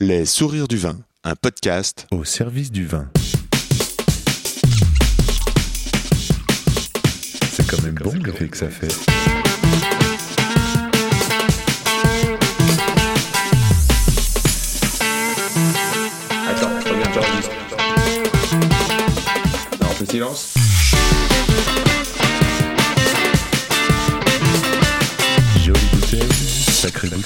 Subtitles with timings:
[0.00, 3.10] Les sourires du vin, un podcast au service du vin.
[7.50, 8.86] C'est quand même bon l'effet que ça fait.
[16.46, 17.50] Attends, je reviens, j'enregistre.
[19.80, 20.54] Non, on fait silence.
[25.64, 27.17] Jolie bouteille, bouteille.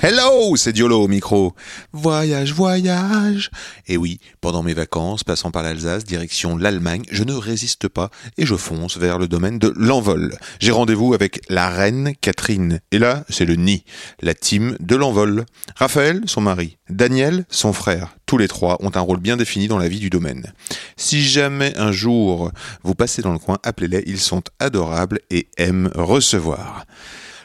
[0.00, 1.54] Hello, c'est Diolo au micro.
[1.92, 3.50] Voyage, voyage.
[3.86, 8.46] Et oui, pendant mes vacances, passant par l'Alsace, direction l'Allemagne, je ne résiste pas et
[8.46, 10.36] je fonce vers le domaine de l'envol.
[10.58, 12.80] J'ai rendez-vous avec la reine Catherine.
[12.92, 13.84] Et là, c'est le nid,
[14.22, 15.44] la team de l'envol.
[15.76, 16.78] Raphaël, son mari.
[16.88, 18.16] Daniel, son frère.
[18.24, 20.52] Tous les trois ont un rôle bien défini dans la vie du domaine.
[20.96, 22.50] Si jamais un jour
[22.82, 26.86] vous passez dans le coin, appelez-les, ils sont adorables et aiment recevoir.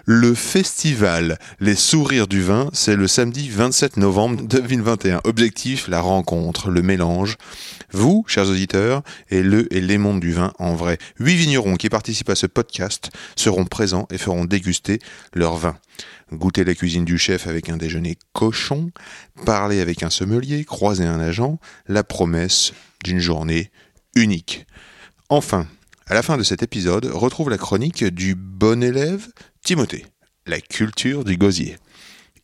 [0.10, 5.20] Le festival Les Sourires du Vin, c'est le samedi 27 novembre 2021.
[5.26, 7.36] Objectif, la rencontre, le mélange.
[7.92, 10.98] Vous, chers auditeurs, et le et les mondes du vin en vrai.
[11.20, 15.00] Huit vignerons qui participent à ce podcast seront présents et feront déguster
[15.34, 15.76] leur vin.
[16.32, 18.92] Goûter la cuisine du chef avec un déjeuner cochon,
[19.46, 22.72] parler avec un sommelier, croiser un agent, la promesse
[23.04, 23.72] d'une journée
[24.16, 24.68] unique.
[25.28, 25.68] Enfin,
[26.06, 29.28] à la fin de cet épisode, retrouve la chronique du bon élève
[29.68, 30.06] Timothée,
[30.46, 31.76] la culture du gosier.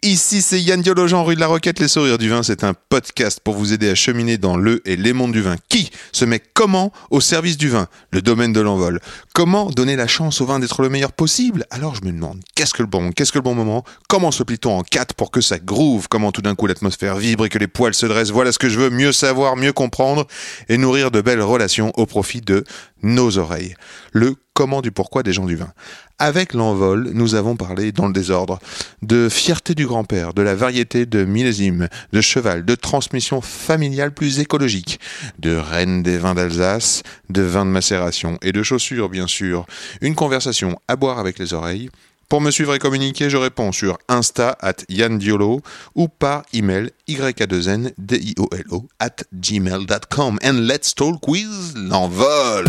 [0.01, 2.43] Ici, c'est Yann Diologen, rue de la Roquette, Les Sourires du Vin.
[2.43, 5.55] C'est un podcast pour vous aider à cheminer dans le et les mondes du vin.
[5.69, 7.87] Qui se met comment au service du vin?
[8.11, 8.99] Le domaine de l'envol.
[9.33, 11.65] Comment donner la chance au vin d'être le meilleur possible?
[11.69, 13.85] Alors je me demande, qu'est-ce que le bon Qu'est-ce que le bon moment?
[14.09, 16.09] Comment se plie-t-on en quatre pour que ça groove?
[16.09, 18.31] Comment tout d'un coup l'atmosphère vibre et que les poils se dressent?
[18.31, 20.27] Voilà ce que je veux, mieux savoir, mieux comprendre
[20.67, 22.65] et nourrir de belles relations au profit de
[23.01, 23.75] nos oreilles.
[24.11, 25.71] Le comment du pourquoi des gens du vin.
[26.19, 28.59] Avec l'envol, nous avons parlé dans le désordre
[29.01, 34.39] de fierté du grand-père, de la variété de millésimes, de cheval, de transmission familiale plus
[34.39, 34.99] écologique,
[35.39, 39.65] de reine des vins d'Alsace, de vins de macération et de chaussures bien sûr.
[40.01, 41.89] Une conversation à boire avec les oreilles.
[42.29, 45.61] Pour me suivre et communiquer, je réponds sur Insta at Yann Diolo
[45.95, 50.39] ou par email y2n d i o l o at gmail.com.
[50.43, 52.65] And let's talk with l'envol.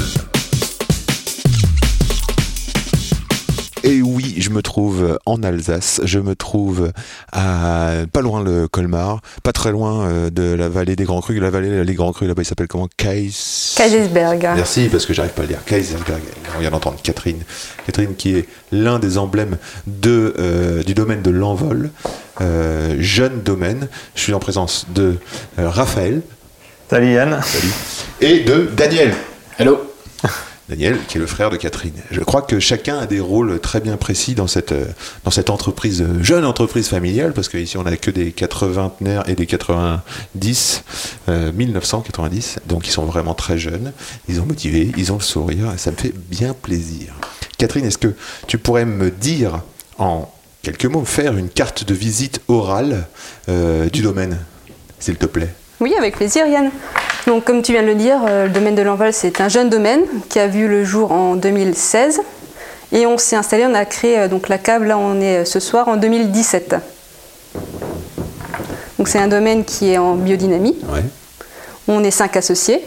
[3.84, 6.90] Et oui, je me trouve en Alsace, je me trouve
[7.30, 11.38] à pas loin le Colmar, pas très loin euh, de la vallée des Grands Crus.
[11.38, 12.88] La vallée des Grands Crus, là-bas, il s'appelle comment?
[12.96, 13.28] Kais...
[13.76, 14.40] Kaisersberg.
[14.56, 15.64] Merci, parce que j'arrive pas à le dire.
[15.66, 16.22] Kaisersberg.
[16.56, 17.42] On vient d'entendre Catherine.
[17.84, 21.90] Catherine qui est l'un des emblèmes de, euh, du domaine de l'envol.
[22.40, 23.88] Euh, jeune domaine.
[24.14, 25.18] Je suis en présence de
[25.58, 26.22] euh, Raphaël.
[26.88, 27.38] Salut Yann.
[27.42, 27.72] Salut.
[28.22, 29.14] Et de Daniel.
[29.58, 29.78] Hello.
[30.68, 31.92] Daniel, qui est le frère de Catherine.
[32.10, 34.86] Je crois que chacun a des rôles très bien précis dans cette, euh,
[35.24, 38.94] dans cette entreprise, euh, jeune entreprise familiale, parce qu'ici on n'a que des 80
[39.26, 40.84] et des 90,
[41.28, 43.92] euh, 1990, donc ils sont vraiment très jeunes,
[44.28, 47.12] ils ont motivé, ils ont le sourire, et ça me fait bien plaisir.
[47.58, 48.14] Catherine, est-ce que
[48.46, 49.60] tu pourrais me dire
[49.98, 50.32] en
[50.62, 53.06] quelques mots, faire une carte de visite orale
[53.48, 54.38] euh, du domaine,
[54.98, 55.54] s'il te plaît?
[55.80, 56.70] Oui, avec plaisir Yann.
[57.26, 59.70] Donc comme tu viens de le dire, euh, le domaine de l'envol c'est un jeune
[59.70, 62.20] domaine qui a vu le jour en 2016
[62.94, 65.44] et on s'est installé, on a créé euh, donc la cave, là on est euh,
[65.44, 66.76] ce soir en 2017.
[68.98, 70.76] Donc c'est un domaine qui est en biodynamie.
[70.88, 71.02] Ouais.
[71.88, 72.80] On est cinq associés.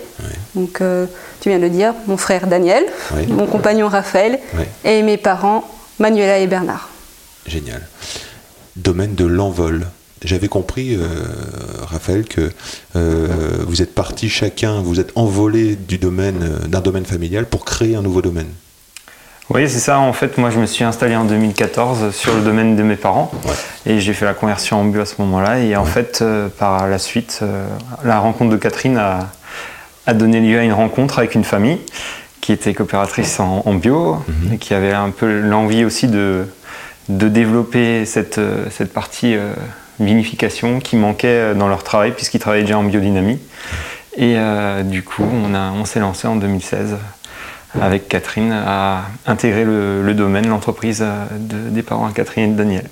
[0.56, 1.06] Donc euh,
[1.42, 2.84] tu viens de le dire, mon frère Daniel,
[3.28, 4.40] mon compagnon Raphaël
[4.84, 5.70] et mes parents
[6.00, 6.90] Manuela et Bernard.
[7.46, 7.86] Génial.
[8.76, 9.88] Domaine de l'envol.
[10.28, 11.08] J'avais compris, euh,
[11.86, 12.52] Raphaël, que
[12.98, 13.28] euh,
[13.66, 17.96] vous êtes partis chacun, vous êtes envolés du domaine, euh, d'un domaine familial pour créer
[17.96, 18.50] un nouveau domaine.
[19.50, 20.00] Oui, c'est ça.
[20.00, 23.32] En fait, moi, je me suis installé en 2014 sur le domaine de mes parents
[23.86, 25.60] et j'ai fait la conversion en bio à ce moment-là.
[25.60, 27.40] Et en fait, euh, par la suite,
[28.04, 29.30] la rencontre de Catherine a,
[30.08, 31.80] a donné lieu à une rencontre avec une famille
[32.42, 34.18] qui était coopératrice en, en bio
[34.52, 36.44] et qui avait un peu l'envie aussi de,
[37.08, 39.54] de développer cette, cette partie euh,
[40.00, 43.40] vinification qui manquait dans leur travail puisqu'ils travaillaient déjà en biodynamie.
[44.16, 46.98] Et euh, du coup, on, a- on s'est lancé en 2016
[47.80, 52.48] avec Catherine à intégrer le, le domaine, l'entreprise euh, de- des parents à Catherine et
[52.54, 52.90] de Daniel.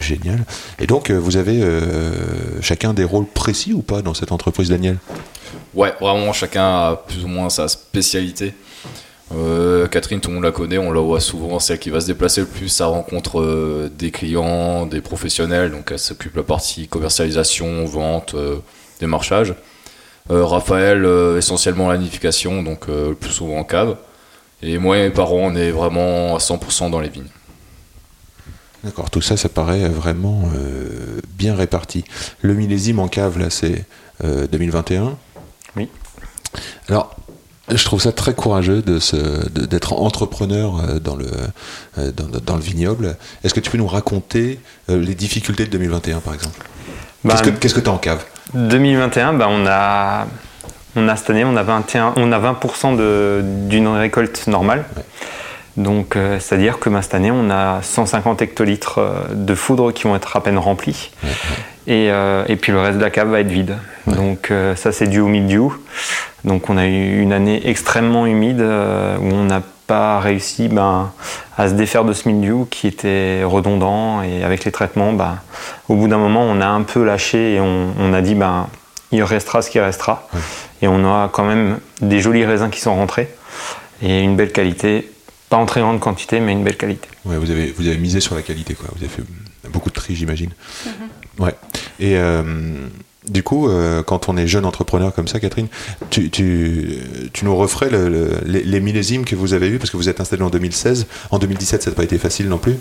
[0.00, 0.40] Génial.
[0.80, 4.68] Et donc, euh, vous avez euh, chacun des rôles précis ou pas dans cette entreprise,
[4.68, 4.96] Daniel?
[5.74, 8.54] Ouais, vraiment, chacun a plus ou moins sa spécialité.
[9.34, 12.00] Euh, Catherine, tout le monde la connaît, on la voit souvent, c'est elle qui va
[12.00, 16.38] se déplacer le plus, ça rencontre euh, des clients, des professionnels, donc elle s'occupe de
[16.38, 18.56] la partie commercialisation, vente, euh,
[19.00, 19.54] démarchage.
[20.30, 23.96] Euh, Raphaël, euh, essentiellement la nidification, donc euh, le plus souvent en cave.
[24.62, 27.28] Et moi et mes parents, on est vraiment à 100% dans les vignes.
[28.84, 32.04] D'accord, tout ça, ça paraît vraiment euh, bien réparti.
[32.42, 33.84] Le millésime en cave, là, c'est
[34.22, 35.16] euh, 2021
[35.76, 35.88] Oui.
[36.88, 37.14] Alors,
[37.68, 38.98] je trouve ça très courageux de
[39.66, 41.26] d'être entrepreneur euh, dans le,
[41.98, 43.16] euh, dans, dans le vignoble.
[43.42, 46.58] Est-ce que tu peux nous raconter euh, les difficultés de 2021, par exemple?
[47.24, 48.22] Ben, Qu'est-ce que tu as en cave?
[48.52, 50.26] 2021, bah, on, a,
[50.96, 54.84] on a cette année, on a 21, on a 20% de- d'une récolte normale.
[54.96, 55.02] Ouais.
[55.76, 60.14] Donc, euh, c'est-à-dire que cette année, on a 150 hectolitres euh, de foudre qui vont
[60.14, 61.10] être à peine remplis.
[61.86, 63.76] Et, euh, et puis le reste de la cave va être vide.
[64.06, 65.76] Donc, euh, ça, c'est dû au mildiou.
[66.44, 71.12] Donc, on a eu une année extrêmement humide où on n'a pas réussi ben,
[71.58, 74.22] à se défaire de ce mildiou qui était redondant.
[74.22, 75.38] Et avec les traitements, ben,
[75.88, 78.68] au bout d'un moment, on a un peu lâché et on, on a dit ben,
[79.10, 80.28] il restera ce qui restera.
[80.82, 83.28] Et on a quand même des jolis raisins qui sont rentrés
[84.02, 85.10] et une belle qualité.
[85.54, 87.06] Pas en très grande quantité, mais une belle qualité.
[87.24, 88.88] Ouais, vous avez, vous avez misé sur la qualité, quoi.
[88.96, 89.22] Vous avez fait
[89.68, 90.50] beaucoup de tri, j'imagine.
[91.38, 91.54] Ouais.
[92.00, 92.42] Et euh,
[93.26, 95.68] du coup, euh, quand on est jeune entrepreneur comme ça, Catherine,
[96.10, 96.98] tu, tu,
[97.32, 100.08] tu nous referais le- le- les, les millésimes que vous avez eus, parce que vous
[100.08, 101.06] êtes installé en 2016.
[101.30, 102.74] En 2017, ça n'a pas été facile non plus.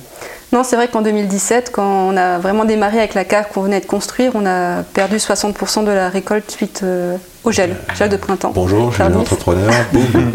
[0.52, 3.80] Non, c'est vrai qu'en 2017, quand on a vraiment démarré avec la cave qu'on venait
[3.80, 8.18] de construire, on a perdu 60% de la récolte suite euh, au gel, gel de
[8.18, 8.52] printemps.
[8.54, 9.72] Bonjour, je suis un entrepreneur.
[9.94, 10.32] Boum.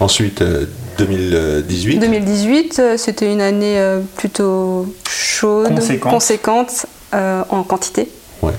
[0.00, 0.66] Ensuite, euh,
[0.98, 1.98] 2018.
[2.00, 6.12] 2018, euh, c'était une année euh, plutôt chaude, Conséquente.
[6.12, 8.08] conséquente, euh, en quantité.
[8.42, 8.54] Ouais.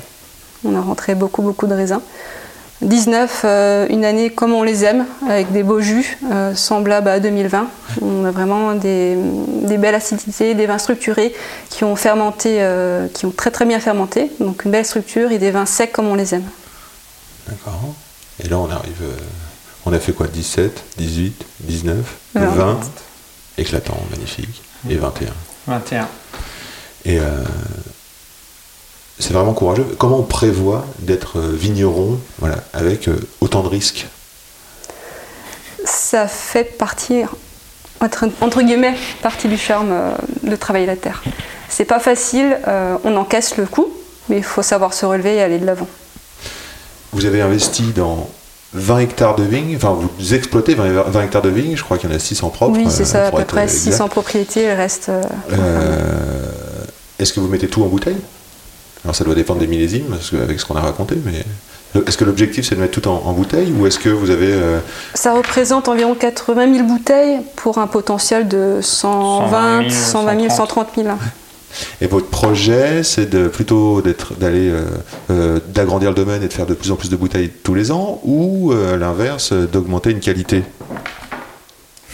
[0.66, 2.00] On a rentré beaucoup, beaucoup de raisins.
[2.82, 7.20] 19, euh, une année comme on les aime, avec des beaux jus, euh, semblables à
[7.22, 7.68] 2020.
[8.02, 9.16] On a vraiment des,
[9.64, 11.34] des belles acidités, des vins structurés
[11.70, 14.32] qui ont fermenté, euh, qui ont très très bien fermenté.
[14.42, 16.44] Donc une belle structure et des vins secs comme on les aime.
[17.48, 17.94] D'accord.
[18.44, 19.02] Et là, on arrive.
[19.04, 19.16] euh,
[19.86, 20.28] on a fait quoi?
[20.28, 21.98] 17, 18, 19,
[22.36, 22.46] Vingt.
[22.48, 22.80] 20.
[23.60, 24.62] Éclatant, magnifique.
[24.90, 25.28] Et 21.
[25.68, 26.08] 21.
[27.06, 27.24] Et euh,
[29.24, 29.86] c'est vraiment courageux.
[29.98, 34.08] Comment on prévoit d'être euh, vigneron voilà, avec euh, autant de risques?
[35.86, 37.22] Ça fait partie,
[38.02, 40.12] entre, entre guillemets, partie du charme euh,
[40.44, 41.24] de travailler la terre.
[41.70, 43.88] C'est pas facile, euh, on encaisse le coup,
[44.28, 45.88] mais il faut savoir se relever et aller de l'avant.
[47.14, 48.30] Vous avez investi dans
[48.74, 52.10] 20 hectares de vignes, enfin vous exploitez 20, 20 hectares de vignes, je crois qu'il
[52.10, 52.78] y en a 600 propres.
[52.78, 53.80] Oui, c'est ça, à peu près exact.
[53.92, 55.10] 600 propriétés, le reste.
[55.10, 55.22] Euh,
[57.20, 58.18] Est-ce que vous mettez tout en bouteille?
[59.04, 61.44] Alors ça doit dépendre des millésimes, parce que- avec ce qu'on a raconté, mais
[62.08, 64.52] est-ce que l'objectif c'est de mettre tout en, en bouteille ou est-ce que vous avez...
[64.52, 64.80] euh,
[65.14, 70.50] Ça représente environ 80 000 bouteilles pour un potentiel de 120, 120 000, 120 000,
[70.56, 71.08] 130 000.
[72.02, 74.86] Et votre projet, c'est de plutôt d'être, d'aller, euh,
[75.32, 77.92] euh, d'agrandir le domaine et de faire de plus en plus de bouteilles tous les
[77.92, 80.64] ans, ou euh, à l'inverse, d'augmenter une qualité?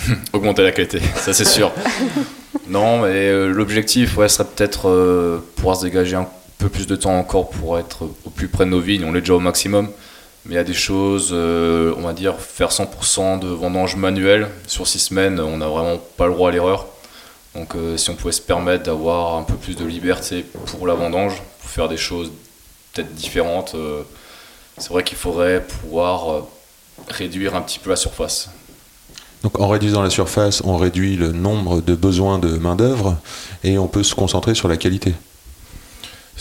[0.33, 1.71] Augmenter la qualité, ça c'est sûr.
[2.69, 6.27] non, mais euh, l'objectif ouais, serait peut-être euh, pouvoir se dégager un
[6.59, 9.05] peu plus de temps encore pour être au plus près de nos vignes.
[9.05, 9.89] On l'est déjà au maximum,
[10.45, 14.49] mais il y a des choses, euh, on va dire, faire 100% de vendange manuelle
[14.67, 16.87] sur 6 semaines, on n'a vraiment pas le droit à l'erreur.
[17.55, 20.93] Donc euh, si on pouvait se permettre d'avoir un peu plus de liberté pour la
[20.93, 22.31] vendange, pour faire des choses
[22.93, 24.03] peut-être différentes, euh,
[24.77, 26.45] c'est vrai qu'il faudrait pouvoir
[27.07, 28.49] réduire un petit peu la surface.
[29.43, 33.17] Donc en réduisant la surface, on réduit le nombre de besoins de main-d'œuvre
[33.63, 35.13] et on peut se concentrer sur la qualité.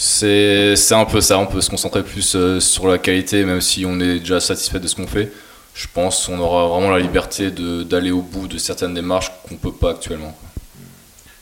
[0.00, 3.84] C'est un peu ça, on peut se concentrer plus euh, sur la qualité, même si
[3.84, 5.32] on est déjà satisfait de ce qu'on fait.
[5.74, 9.58] Je pense qu'on aura vraiment la liberté d'aller au bout de certaines démarches qu'on ne
[9.58, 10.36] peut pas actuellement.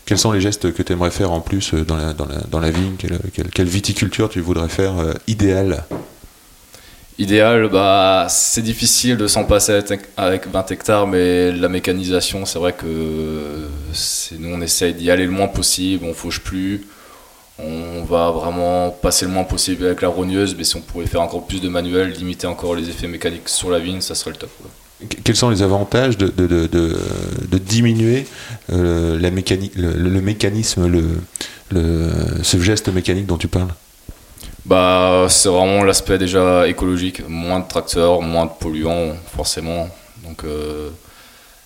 [0.06, 2.38] Quels sont les gestes que tu aimerais faire en plus euh, dans la, dans la,
[2.50, 5.84] dans la vigne quelle, quelle- quelle viticulture tu voudrais faire euh, idéale?
[7.18, 12.58] Idéal, bah, c'est difficile de s'en passer avec- avec 20 hectares, mais la mécanisation, c'est
[12.58, 16.86] vrai que c'est- nous on essaye d'y aller le moins possible, on fauche plus,
[17.58, 21.22] on va vraiment passer le moins possible avec la rogneuse, mais si on pouvait faire
[21.22, 24.36] encore plus de manuel, limiter encore les effets mécaniques sur la vigne, ça serait le
[24.36, 24.50] top.
[25.24, 26.98] Quels sont les avantages de, de, de, de-
[27.50, 28.26] de diminuer
[28.72, 31.20] euh, la mécanique, le, le mécanisme, le,
[31.70, 32.10] le,
[32.42, 33.74] ce geste mécanique dont tu parles?
[34.64, 39.88] Bah, c'est vraiment l'aspect déjà écologique, moins de tracteurs, moins de polluants, forcément.
[40.24, 40.90] Donc, euh,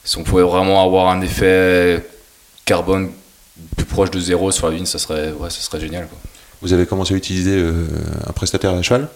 [0.04, 2.04] si on pouvait vraiment avoir un effet
[2.64, 3.10] carbone
[3.76, 6.06] plus proche de zéro sur la vigne, ça serait, ouais, ça serait génial.
[6.08, 6.18] Quoi.
[6.62, 7.86] Vous avez commencé à utiliser euh,
[8.26, 9.08] un prestataire à cheval?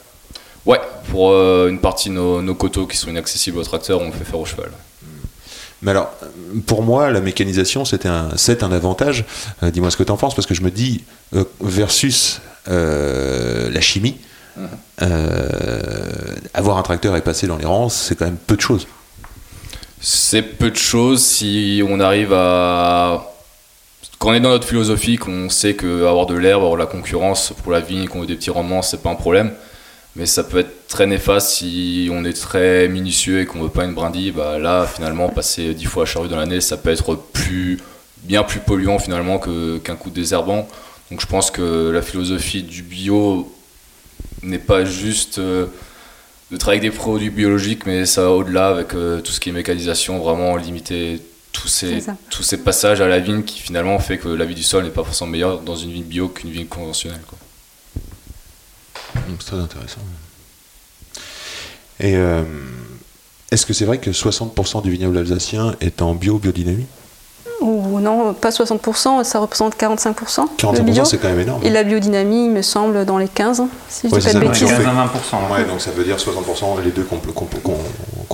[0.66, 4.06] Ouais, pour euh, une partie de nos, nos coteaux qui sont inaccessibles aux tracteurs, on
[4.06, 4.70] le fait faire au cheval.
[5.82, 6.10] Mais alors,
[6.66, 9.26] pour moi, la mécanisation, c'était un, c'est un avantage.
[9.62, 11.04] Euh, Dis-moi ce que tu en penses, parce que je me dis,
[11.60, 14.16] versus la chimie,
[15.02, 15.80] euh,
[16.54, 18.86] avoir un tracteur et passer dans les rangs, c'est quand même peu de choses.
[20.00, 23.33] C'est peu de choses si on arrive à
[24.18, 27.72] quand on est dans notre philosophie, qu'on sait qu'avoir de l'herbe, avoir la concurrence pour
[27.72, 29.52] la vigne, qu'on veut des petits rendements, c'est pas un problème.
[30.16, 33.84] Mais ça peut être très néfaste si on est très minutieux et qu'on veut pas
[33.84, 34.30] une brindille.
[34.30, 37.80] Bah là, finalement, passer 10 fois à charrue dans l'année, ça peut être plus,
[38.22, 40.68] bien plus polluant finalement qu'un coup de désherbant.
[41.10, 43.52] Donc je pense que la philosophie du bio
[44.42, 45.66] n'est pas juste euh,
[46.50, 49.48] de travailler avec des produits biologiques, mais ça va au-delà avec euh, tout ce qui
[49.48, 51.20] est mécanisation, vraiment limiter
[51.54, 54.84] tous ces, tous passages à la vigne qui finalement fait que la vie du sol
[54.84, 57.22] n'est pas forcément meilleure dans une vigne bio qu'une vigne conventionnelle.
[57.26, 57.38] quoi.
[59.28, 60.00] Donc, C'est très intéressant.
[62.00, 62.42] Et euh,
[63.50, 66.86] est-ce que c'est vrai que 60% du vignoble alsacien est en bio, biodynamie?
[67.60, 70.46] Ou non, pas 60%, ça représente 45%.
[70.74, 71.02] le bio.
[71.02, 71.62] 45% c'est quand même énorme.
[71.64, 74.38] Et la biodynamie, il me semble, dans les 15, si je Ouais, dis pas de
[74.38, 74.62] ça, bêtises.
[74.64, 74.84] ouais.
[74.84, 75.52] 15 à 20%.
[75.52, 77.74] Ouais, donc ça veut dire 60% les deux compl- compl- com-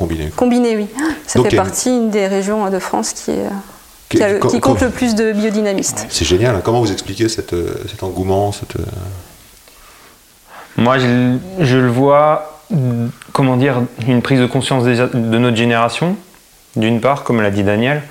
[0.00, 0.30] combinés.
[0.34, 0.86] Combiné, oui.
[1.26, 3.44] Ça Donc, fait partie une des régions de France qui, est,
[4.08, 6.06] Qui- qui, a le- co- qui compte co- le plus de biodynamistes.
[6.08, 6.56] C'est génial.
[6.56, 6.60] hein.
[6.64, 8.84] Comment vous expliquez cette, euh, cet engouement cette, euh,
[10.76, 16.16] Moi, je, je le vois, mm, comment dire, une prise de conscience de notre génération.
[16.76, 18.02] D'une part, comme l'a dit Daniel,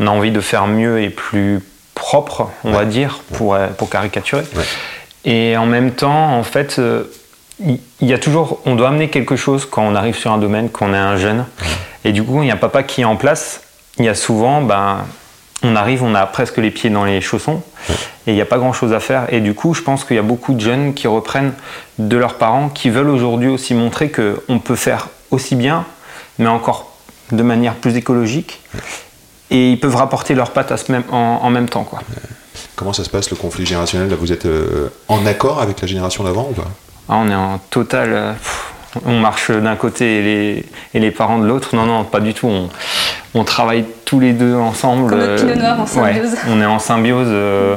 [0.00, 1.60] on a envie de faire mieux et plus
[1.94, 4.42] propre, on va dire, pour, euh, pour caricaturer.
[4.56, 4.64] Ouais.
[5.24, 7.04] Et en même temps, en fait, euh,
[7.60, 10.70] il y, a toujours, on doit amener quelque chose quand on arrive sur un domaine,
[10.70, 11.44] quand on est un jeune.
[12.04, 13.62] Et du coup, il y a un papa qui est en place.
[13.98, 14.98] Il y a souvent, ben,
[15.64, 17.62] on arrive, on a presque les pieds dans les chaussons
[18.26, 19.32] et il n'y a pas grand chose à faire.
[19.32, 21.52] Et du coup, je pense qu'il y a beaucoup de jeunes qui reprennent
[21.98, 25.84] de leurs parents, qui veulent aujourd'hui aussi montrer qu'on peut faire aussi bien,
[26.38, 26.92] mais encore
[27.32, 28.60] de manière plus écologique.
[29.50, 31.84] Et ils peuvent rapporter leurs pattes à ce même, en, en même temps.
[31.84, 32.00] Quoi.
[32.76, 34.08] Comment ça se passe le conflit générationnel?
[34.10, 36.68] Là, Vous êtes euh, en accord avec la génération d'avant ou pas?
[37.08, 38.08] Ah, on est en total.
[38.12, 38.72] euh, pff,
[39.04, 41.74] on marche d'un côté et les, et les parents de l'autre.
[41.76, 42.48] Non, non, pas du tout.
[42.48, 42.68] On,
[43.34, 45.10] on travaille tous les deux ensemble.
[45.10, 46.36] Comme notre euh, pinot noir en symbiose.
[46.48, 47.28] on est en symbiose.
[47.30, 47.76] euh,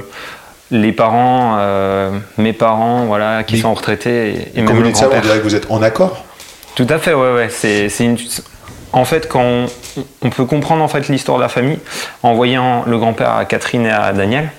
[0.73, 4.87] les parents, euh, mes parents, voilà, qui sont retraités, et, et Quand même vous le
[4.87, 6.23] dites ça, on dirait que vous êtes en accord
[6.75, 7.49] Tout à fait, ouais, ouais.
[7.49, 8.17] C'est, c'est une...
[8.93, 9.65] En fait, quand on,
[10.21, 11.77] on peut comprendre en fait l'histoire de la famille
[12.23, 14.49] en voyant le grand-père à Catherine et à Daniel,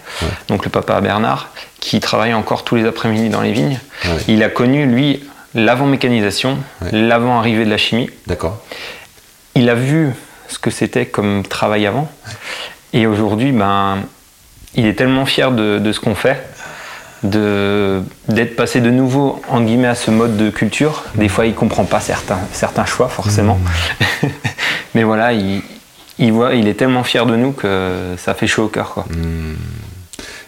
[0.48, 1.48] donc le papa à Bernard,
[1.82, 3.80] qui travaille encore tous les après-midi dans les vignes.
[4.04, 4.10] Ouais.
[4.28, 5.20] Il a connu lui
[5.54, 6.88] l'avant-mécanisation, Ouais.
[6.92, 8.08] l'avant-arrivée de la chimie.
[8.28, 8.62] D'accord.
[9.56, 10.10] Il a vu
[10.48, 12.08] ce que c'était comme travail avant.
[12.92, 13.98] Et aujourd'hui, ben,
[14.76, 16.40] il est tellement fier de, de ce qu'on fait,
[17.24, 21.02] de, d'être passé de nouveau en guillemets à ce mode de culture.
[21.16, 23.58] Des fois, il comprend pas certains, certains choix forcément,
[24.94, 25.62] mais voilà, il,
[26.20, 28.90] il voit, il est tellement fier de nous que ça fait chaud au cœur.
[28.94, 29.04] Quoi.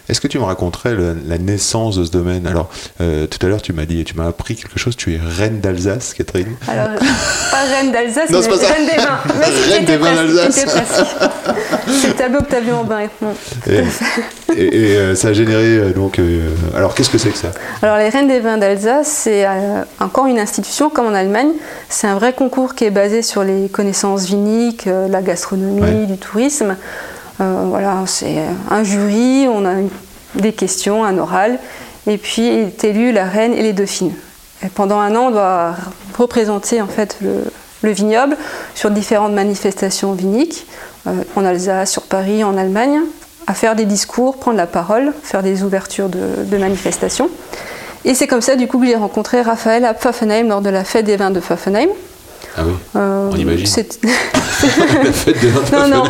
[0.07, 2.45] Est-ce que tu me raconterais le- la naissance de ce domaine?
[2.47, 2.69] Alors,
[3.01, 4.95] euh, tout à l'heure, tu m'as dit, tu m'as appris quelque chose.
[4.95, 6.55] Tu es reine d'Alsace, Catherine.
[6.67, 6.89] Alors,
[7.51, 9.19] pas reine d'Alsace, mais reine des vins.
[9.39, 10.65] Mais Reine des vins d'Alsace.
[11.87, 12.99] C'est le tableau que tu as vu en bas.
[13.21, 13.33] Bon.
[13.67, 13.83] Et,
[14.57, 16.19] et- et, euh, ça a généré euh, donc.
[16.75, 17.51] alors, qu'est-ce que c'est que ça?
[17.81, 19.45] Alors les Reines des vins d'Alsace, c'est
[19.99, 21.49] encore une institution comme en Allemagne.
[21.89, 26.05] C'est un vrai concours qui est basé sur les connaissances viniques, la gastronomie, Ouais.
[26.05, 26.75] du tourisme.
[27.41, 28.37] Euh, voilà, c'est
[28.69, 29.73] un jury, on a
[30.35, 31.59] des questions, un oral,
[32.07, 34.13] et puis est élue la reine et les dauphines.
[34.63, 35.75] Et pendant un an, on doit
[36.17, 37.43] représenter en fait le,
[37.81, 38.37] le vignoble
[38.73, 40.65] sur différentes manifestations viniques,
[41.07, 43.01] euh, en Alsace, sur Paris, en Allemagne,
[43.47, 47.29] à faire des discours, prendre la parole, faire des ouvertures de, de manifestations.
[48.05, 50.83] Et c'est comme ça du coup que j'ai rencontré Raphaël à Pfaffenheim lors de la
[50.83, 51.89] fête des vins de Pfaffenheim.
[52.57, 52.73] Ah oui.
[52.95, 53.65] Euh, On imagine.
[53.65, 53.99] c'est-
[55.03, 56.03] La fête de non, non,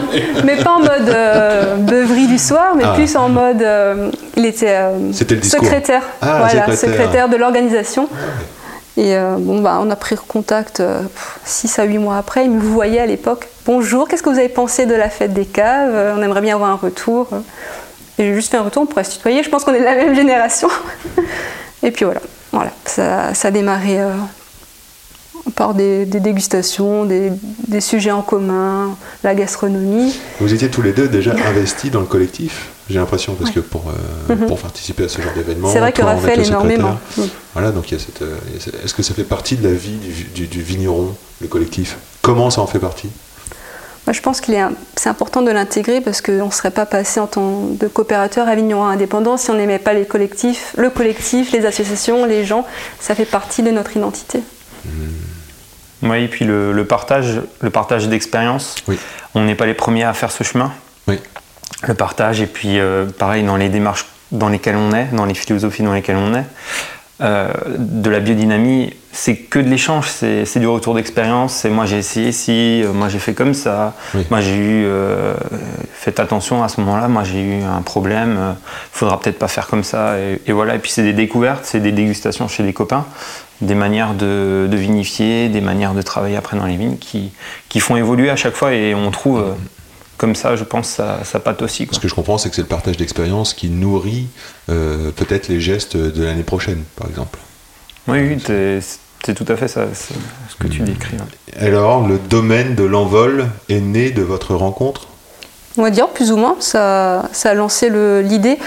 [0.45, 2.93] mais pas en mode euh, beuverie du soir, mais Ah.
[2.93, 3.61] plus en mode.
[3.61, 5.63] euh, il était euh, C'était le discours.
[5.63, 6.77] secrétaire, Ah, voilà, secrétaire.
[6.77, 7.29] secrétaire.
[7.29, 8.07] de l'organisation.
[8.97, 10.81] Et euh, bon, bah, on a pris contact
[11.43, 12.45] 6 à 8 mois après.
[12.45, 13.47] Il me voyait à l'époque.
[13.65, 16.15] Bonjour, qu'est-ce que vous avez pensé de la fête des caves?
[16.17, 17.27] On aimerait bien avoir un retour.
[18.17, 19.43] Et j'ai juste fait un retour, on pourrait se tutoyer.
[19.43, 20.69] Je pense qu'on est de la même génération.
[21.83, 22.21] Et puis voilà,
[22.53, 22.71] voilà.
[22.85, 23.99] Ça, ça a démarré
[25.53, 27.31] par des, des dégustations, des,
[27.67, 30.13] des sujets en commun, la gastronomie.
[30.39, 33.83] Vous étiez tous les deux déjà investis dans le collectif, j'ai l'impression, parce que pour,
[33.89, 34.47] euh, Mhm.
[34.47, 36.97] pour participer à ce genre d'événement, C'est vrai que Raphaël, énormément.
[37.17, 37.21] Mm.
[37.53, 38.21] Voilà, donc il y a cette.
[38.23, 40.47] euh, il y a cette- Est-ce que ça fait partie de la vie du, du-
[40.47, 41.97] du vigneron, le collectif?
[42.21, 43.09] Comment ça en fait partie?
[44.07, 46.85] Moi, je pense qu'il est un- c'est important de l'intégrer parce qu'on ne serait pas
[46.85, 50.89] passé en tant de coopérateur à vigneron indépendant si on n'aimait pas les collectifs, le
[50.91, 52.65] collectif, les associations, les gens.
[52.99, 54.41] Ça fait partie de notre identité.
[56.03, 58.75] Oui, et puis le, le partage, le partage d'expérience.
[58.87, 58.97] Oui.
[59.33, 60.71] On n'est pas les premiers à faire ce chemin.
[61.07, 61.19] Oui.
[61.87, 65.33] Le partage, et puis euh, pareil, dans les démarches dans lesquelles on est, dans les
[65.35, 66.45] philosophies dans lesquelles on est,
[67.21, 67.47] euh,
[67.77, 71.53] de la biodynamie, c'est que de l'échange, c'est du retour d'expérience.
[71.53, 74.25] C'est moi j'ai essayé si, euh, moi j'ai fait comme ça, Oui.
[74.29, 75.33] moi j'ai eu, euh,
[75.93, 78.51] faites attention à ce moment-là, moi j'ai eu un problème, euh,
[78.91, 80.17] faudra peut-être pas faire comme ça.
[80.19, 83.05] Et, et voilà, et puis c'est des découvertes, c'est des dégustations chez des copains,
[83.61, 87.31] des manières de, de vinifier, des manières de travailler après dans les vignes qui,
[87.69, 89.53] qui font évoluer à chaque fois et on trouve euh,
[90.17, 91.85] comme ça, je pense, ça, ça patte aussi.
[91.87, 91.95] quoi.
[91.95, 94.27] Ce que je comprends, c'est que c'est le partage d'expérience qui nourrit
[94.69, 97.39] euh, peut-être les gestes de l'année prochaine, par exemple.
[98.07, 98.81] Oui, oui,
[99.25, 101.17] c'est tout à fait ça, ce que tu décris.
[101.17, 101.59] ouais.
[101.59, 105.07] Alors, le domaine de l'envol est né de votre rencontre?
[105.77, 107.89] On va dire plus ou moins, ça, a lancé
[108.23, 108.57] l'idée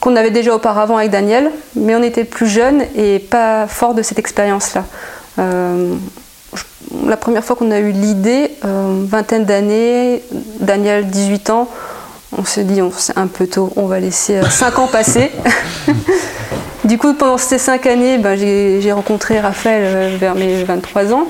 [0.00, 4.02] qu'on avait déjà auparavant avec Daniel, mais on était plus jeunes et pas fort de
[4.02, 4.84] cette expérience-là.
[5.40, 5.94] Euh,
[7.06, 10.22] la première fois qu'on a eu l'idée, euh, vingtaine d'années,
[10.60, 11.68] Daniel 18 ans,
[12.36, 15.32] on se dit c'est un peu tôt, on va laisser 5 ans passer.
[16.84, 21.26] du coup, pendant ces 5 années, ben, j'ai rencontré Raphaël euh, vers mes 23 ans.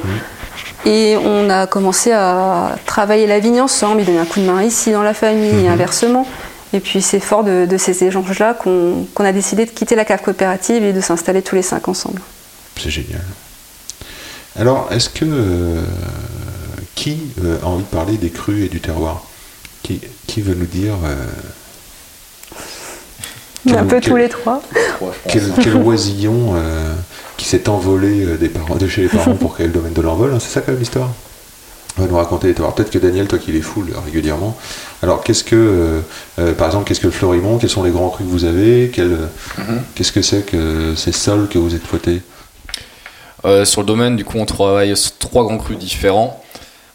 [0.84, 4.62] Et on a commencé à travailler la vigne ensemble, il donnait un coup de main
[4.62, 6.26] ici dans la famille, et inversement.
[6.72, 10.22] Et puis c'est fort de, de ces échanges-là qu'on a décidé de quitter la cave
[10.22, 12.20] coopérative et de s'installer tous les cinq ensemble.
[12.80, 13.22] C'est génial.
[14.58, 15.24] Alors, est-ce que.
[15.24, 15.82] euh,
[16.94, 19.22] qui euh, a envie de parler des crues et du terroir?
[19.82, 20.94] Qui, qui veut nous dire.
[21.04, 21.14] euh,
[23.70, 24.62] un peu quel- tous les trois.
[25.28, 26.94] Quel, quel oisillon euh,
[27.36, 30.00] qui s'est envolé euh, des parents, de chez les parents pour créer le domaine de
[30.02, 31.10] l'envol, hein, c'est ça quand même l'histoire?
[31.98, 32.74] On va nous raconter l'histoire.
[32.74, 34.56] Peut-être que Daniel, toi qui les foules régulièrement.
[35.02, 36.00] Alors, qu'est-ce que, euh,
[36.38, 38.90] euh, par exemple, qu'est-ce que le Florimont Quels sont les grands crus que vous avez
[38.94, 39.62] Quel, euh,
[39.94, 42.22] Qu'est-ce que c'est que ces sols que vous exploitez
[43.44, 46.42] Euh, sur le domaine, du coup, on travaille sur trois grands crus différents.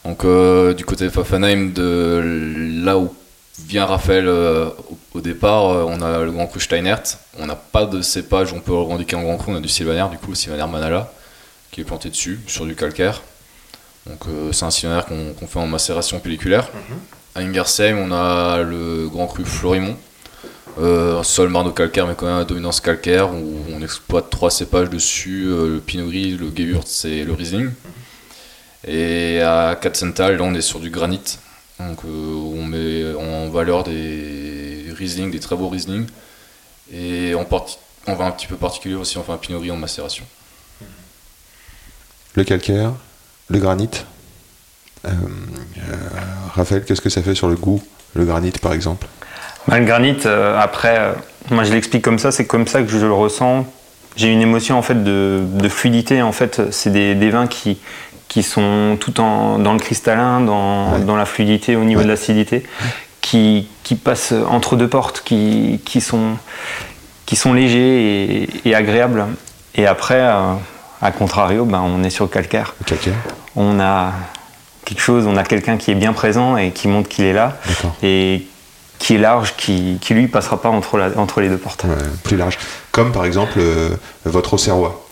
[0.05, 2.23] Donc, euh, du côté de Pfaffenheim, de
[2.83, 3.13] là où
[3.67, 7.03] vient Raphaël euh, au, au départ, euh, on a le grand cru Steinert.
[7.39, 9.51] On n'a pas de cépage, on peut revendiquer en grand cru.
[9.51, 11.11] On a du Sylvaner, du coup, le Sylvaner Manala,
[11.71, 13.23] qui est planté dessus, sur du calcaire.
[14.05, 15.01] Donc, euh, c'est un Sylvaner
[15.39, 16.69] qu'on fait en macération pelliculaire.
[17.35, 19.97] À Ingersheim, on a le grand cru Florimont.
[20.79, 24.91] Euh, un sol marno-calcaire, mais quand même à dominance calcaire, où on exploite trois cépages
[24.91, 27.71] dessus euh, le Pinot Gris, le Gewürz et le Riesling.
[28.87, 31.39] Et à Katzenthal, là, on est sur du granit.
[31.79, 34.36] Donc, euh, on met en valeur des
[34.97, 36.05] Riesling, des très beaux Riesling.
[36.93, 39.77] Et parti- en vin un petit peu particulier aussi, on fait un Pinot Gris en
[39.77, 40.23] macération.
[42.35, 42.91] Le calcaire,
[43.49, 43.89] le granit.
[45.05, 45.95] Euh, euh,
[46.55, 47.81] Raphaël, qu'est-ce que ça fait sur le goût,
[48.15, 49.07] le granit par exemple?
[49.67, 51.13] Bah, le granit, euh, après, euh,
[51.49, 53.65] moi je l'explique comme ça, c'est comme ça que je le ressens.
[54.15, 56.21] J'ai une émotion en fait de, de fluidité.
[56.21, 57.77] En fait, c'est des, des vins qui,
[58.27, 61.01] qui sont tout en, dans le cristallin, dans, Ouais.
[61.01, 62.05] dans la fluidité, au niveau Ouais.
[62.05, 62.63] de l'acidité,
[63.27, 66.37] qui, qui passent entre deux portes, qui, qui, sont,
[67.25, 69.25] qui sont légers et, et agréables.
[69.75, 70.53] Et après, euh,
[71.01, 72.73] à contrario, ben, on est sur le calcaire.
[72.79, 73.15] Le calcaire
[73.55, 74.13] On a
[74.85, 77.57] quelque chose, on a quelqu'un qui est bien présent et qui montre qu'il est là
[78.01, 78.47] et
[78.99, 81.83] qui est large, qui, qui lui passera pas entre, la- entre les deux portes.
[81.83, 82.57] Ouais, plus large.
[82.91, 83.89] Comme par exemple euh,
[84.25, 85.06] votre Auxerrois.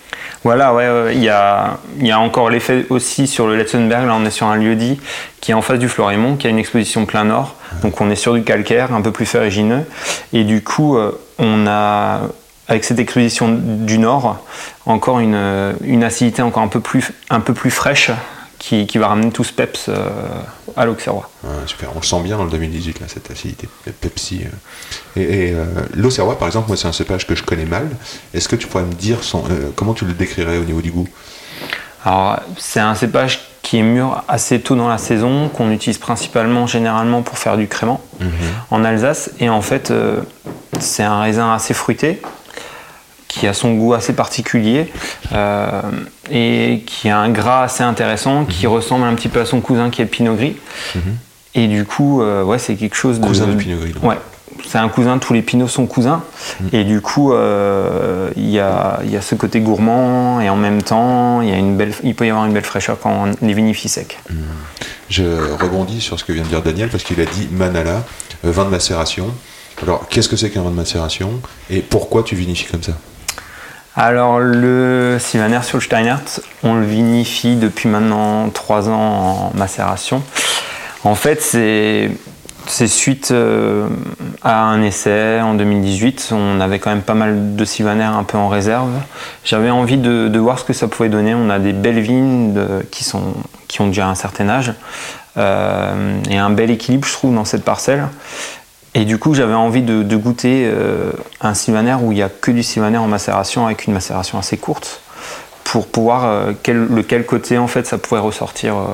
[0.45, 4.05] Voilà, ouais, ouais, il y, a, il y a encore l'effet aussi sur le Letzenberg.
[4.05, 4.99] Là, on est sur un lieu dit
[5.41, 7.55] qui est en face du Florimont, qui a une exposition plein nord.
[7.81, 9.85] Donc, on est sur du calcaire, un peu plus ferrugineux.
[10.33, 12.21] Et du coup, euh, on a,
[12.67, 14.37] avec cette exposition du nord,
[14.85, 18.11] encore une, une acidité encore un peu plus, un peu plus fraîche
[18.65, 20.09] qui, qui va ramener tout ce peps euh,
[20.75, 21.29] à l'Auxerrois.
[21.43, 23.69] Ouais, super, on le sent bien dans le 2018, là, cette acidité,
[24.01, 24.41] Pepsi.
[24.43, 25.19] euh.
[25.21, 27.87] Et, et, euh, l'Auxerrois, par exemple, moi, c'est un cépage que je connais mal.
[28.33, 29.43] Est-ce que tu pourrais me dire son,
[29.75, 31.07] comment tu le décrirais au niveau du goût?
[32.03, 36.65] Alors, c'est un cépage qui est mûr assez tôt dans la saison, qu'on utilise principalement
[36.65, 38.01] généralement pour faire du crément
[38.71, 39.29] en Alsace.
[39.39, 39.93] Et en fait,
[40.79, 42.21] c'est un raisin assez fruité,
[43.35, 44.91] qui a son goût assez particulier
[45.33, 45.81] euh,
[46.31, 49.89] et qui a un gras assez intéressant, qui ressemble un petit peu à son cousin
[49.89, 50.55] qui est le Pinot Gris.
[51.53, 53.27] Et du coup, euh, ouais, c'est quelque chose de.
[53.27, 53.93] Cousin du Pinot Gris.
[54.01, 54.17] Ouais.
[54.65, 56.23] C'est un cousin, tous les pinots sont cousins.
[56.71, 60.81] Et du coup, euh, il y, a, y a ce côté gourmand et en même
[60.81, 63.45] temps, il, y a une belle, il peut y avoir une belle fraîcheur quand on
[63.45, 64.17] les vinifie secs.
[65.09, 65.23] Je
[65.61, 68.03] rebondis sur ce que vient de dire Daniel, parce qu'il a dit Manala,
[68.43, 69.27] vin de macération.
[69.83, 71.41] Alors, qu'est-ce que c'est qu'un vin de macération?
[71.69, 72.93] Et pourquoi tu vinifies comme ça?
[73.97, 76.15] Alors, le Sylvaner sur le
[76.63, 80.21] on le vinifie depuis maintenant 3 ans en macération.
[81.03, 82.09] En fait, c'est.
[82.87, 83.87] Suite euh,
[84.43, 86.29] à un essai en 2018.
[86.31, 88.89] On avait quand même pas mal de Sylvaner un peu en réserve.
[89.45, 91.33] J'avais envie de, voir ce que ça pouvait donner.
[91.33, 92.53] On a des belles vignes
[92.91, 93.33] qui, sont,
[93.67, 94.73] qui ont déjà un certain âge
[95.37, 98.07] euh, et un bel équilibre, je trouve, dans cette parcelle.
[98.95, 102.49] Et du coup, j'avais envie de, goûter euh, un sylvaner où il n'y a que
[102.49, 105.01] du sylvaner en macération avec une macération assez courte
[105.75, 108.85] pour pouvoir euh, quel, lequel côté en fait ça pourrait ressortir euh,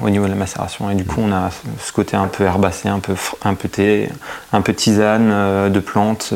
[0.00, 0.90] au niveau de la macération.
[0.90, 3.14] Et du coup, on a ce côté un peu herbacé, un peu,
[3.44, 4.08] un peu thé,
[4.52, 6.32] un peu tisane euh, de plantes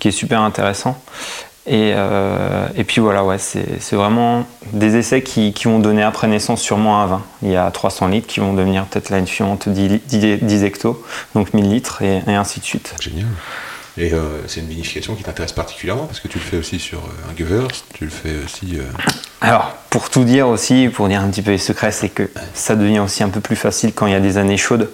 [0.00, 1.00] qui est super intéressant.
[1.72, 6.60] Et, euh, et puis voilà, ouais, c'est vraiment des essais qui, vont donner après naissance
[6.60, 7.22] sûrement un vin.
[7.42, 9.08] Il y a 300 litres qui vont devenir peut-être
[9.70, 11.00] 10, li- 10, 10 hectos,
[11.36, 12.96] donc 1000 litres et, et ainsi de suite.
[13.00, 13.26] Génial.
[13.98, 16.98] Et euh, c'est une vinification qui t'intéresse particulièrement parce que tu le fais aussi sur
[16.98, 18.78] euh, un Gewürz, tu le fais aussi.
[18.78, 18.82] euh,
[19.40, 22.76] Alors, pour tout dire aussi, pour dire un petit peu les secrets, c'est que ça
[22.76, 24.90] devient aussi un peu plus facile quand il y a des années chaudes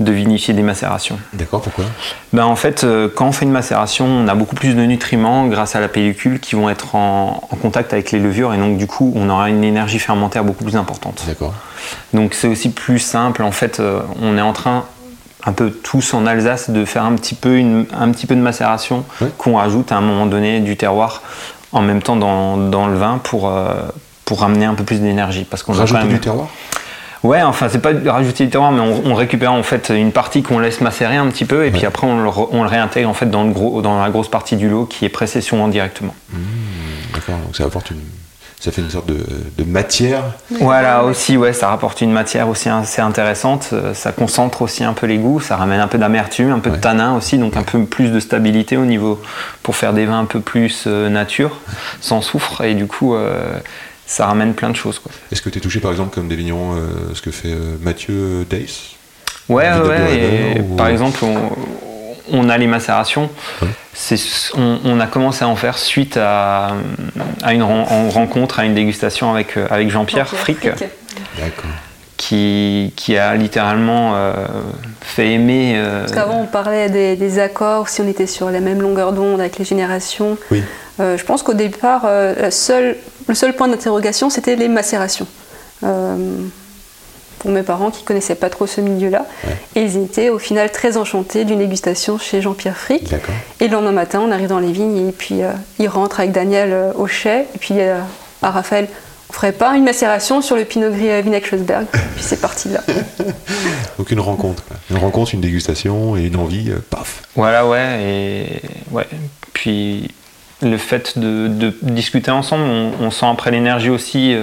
[0.00, 1.18] de vinifier des macérations.
[1.34, 1.84] D'accord, pourquoi?
[2.32, 5.76] Ben, en fait, quand on fait une macération, on a beaucoup plus de nutriments grâce
[5.76, 8.86] à la pellicule qui vont être en, en contact avec les levures et donc du
[8.86, 11.22] coup, on aura une énergie fermentaire beaucoup plus importante.
[11.26, 11.54] D'accord.
[12.12, 13.42] Donc c'est aussi plus simple.
[13.42, 13.80] En fait,
[14.22, 14.84] on est en train,
[15.48, 18.40] un peu tous en Alsace, de faire un petit peu, une- un petit peu de
[18.40, 19.04] macération
[19.38, 21.22] qu'on rajoute à un moment donné du terroir
[21.72, 23.74] en même temps dans, dans le vin pour, euh,
[24.26, 25.46] pour ramener un peu plus d'énergie.
[25.48, 26.48] Parce qu'on Rajouter même- du terroir?
[27.24, 30.42] Ouais, enfin, c'est pas rajouter du terroir, mais on, on récupère en fait une partie
[30.44, 33.14] qu'on laisse macérer un petit peu et puis après on le, on le réintègre en
[33.14, 36.14] fait dans, le gros, dans la grosse partie du lot qui est précession directement.
[37.14, 37.98] D'accord, donc ça apporte une.
[38.60, 39.18] Ça fait une sorte de,
[39.56, 40.24] de matière.
[40.60, 43.70] Voilà, aussi, ouais, ça rapporte une matière aussi assez intéressante.
[43.72, 46.70] euh, Ça concentre aussi un peu les goûts, ça ramène un peu d'amertume, un peu
[46.70, 46.76] Ouais.
[46.76, 49.22] de tanin aussi, donc un peu plus de stabilité au niveau
[49.62, 51.60] pour faire des vins un peu plus euh, nature,
[52.00, 53.58] sans soufre, et du coup, euh,
[54.06, 54.98] ça ramène plein de choses.
[54.98, 55.12] Quoi.
[55.30, 57.76] Est-ce que tu es touché par exemple comme des vignerons, euh, ce que fait euh,
[57.80, 58.94] Mathieu Dace
[59.48, 61.36] Ouais, ouais, et ou- par exemple, on,
[62.32, 63.30] on a les macérations.
[64.56, 66.72] On, on a commencé à en faire suite à,
[67.42, 70.64] à une ren- en rencontre, à une dégustation avec, euh, avec Jean-Pierre Frick.
[71.38, 71.70] D'accord.
[72.16, 74.32] qui, qui a littéralement euh,
[75.00, 75.74] fait aimer.
[75.76, 79.12] euh, Parce qu'avant, on parlait des, des accords, si on était sur la même longueur
[79.12, 80.36] d'onde avec les générations.
[80.50, 80.62] Oui.
[81.00, 82.96] Euh, je pense qu'au départ, euh, la seule-
[83.28, 85.26] le seul point d'interrogation, c'était les macérations.
[87.38, 89.24] Euh, pour mes parents qui connaissaient pas trop ce milieu-là.
[89.44, 89.56] Ouais.
[89.76, 93.14] Et ils étaient au final très enchantés d'une dégustation chez Jean-Pierre Frick.
[93.60, 96.32] Et le lendemain matin, on arrive dans les vignes et puis euh, il rentre avec
[96.32, 97.46] Daniel euh, au chai.
[97.54, 97.98] Et puis euh,
[98.42, 98.88] à Raphaël,
[99.30, 101.86] on ferait pas une macération sur le Pinot Gris euh, Vinec Schlossberg?
[101.92, 102.80] Puis c'est parti de là.
[103.98, 104.64] Donc une rencontre.
[104.64, 104.76] quoi.
[104.90, 107.22] Une rencontre, une dégustation et une envie, euh, paf.
[107.36, 108.46] Voilà, ouais, et
[108.90, 109.06] ouais.
[109.52, 110.10] Puis
[110.62, 114.34] le fait de, de discuter ensemble, on, on sent après l'énergie aussi.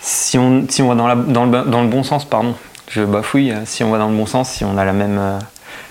[0.00, 2.54] Si, on, si on va dans, la, dans, le, dans le bon sens, pardon,
[2.88, 5.18] je bafouille, euh, si on va dans le bon sens, si on a la même,
[5.18, 5.38] euh,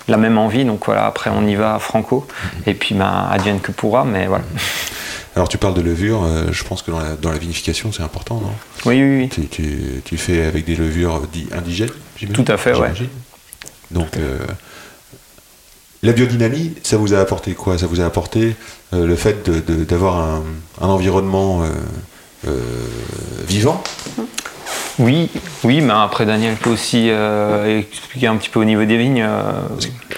[0.08, 2.28] la même envie, donc voilà, après on y va franco,
[2.66, 4.44] et puis ben, advienne que pourra, mais voilà.
[5.36, 8.02] Alors tu parles de levure, euh, je pense que dans la, dans la vinification c'est
[8.02, 8.54] important, non?
[8.86, 9.30] Oui, oui, oui.
[9.30, 12.44] tu, tu, tu fais avec des levures dites indigènes j'imagine?
[12.44, 12.78] Tout à fait, ouais.
[12.96, 13.10] J'imagine.
[13.92, 14.40] Donc euh,
[16.02, 17.78] la biodynamie, ça vous a apporté quoi?
[17.78, 18.56] Ça vous a apporté
[18.92, 20.44] le fait d'avoir un,
[20.82, 21.64] un environnement
[23.48, 23.82] vivant
[25.00, 25.30] Oui,
[25.64, 29.26] oui, mais après Daniel peut aussi euh, expliquer un petit peu au niveau des vignes.
[29.28, 29.52] euh,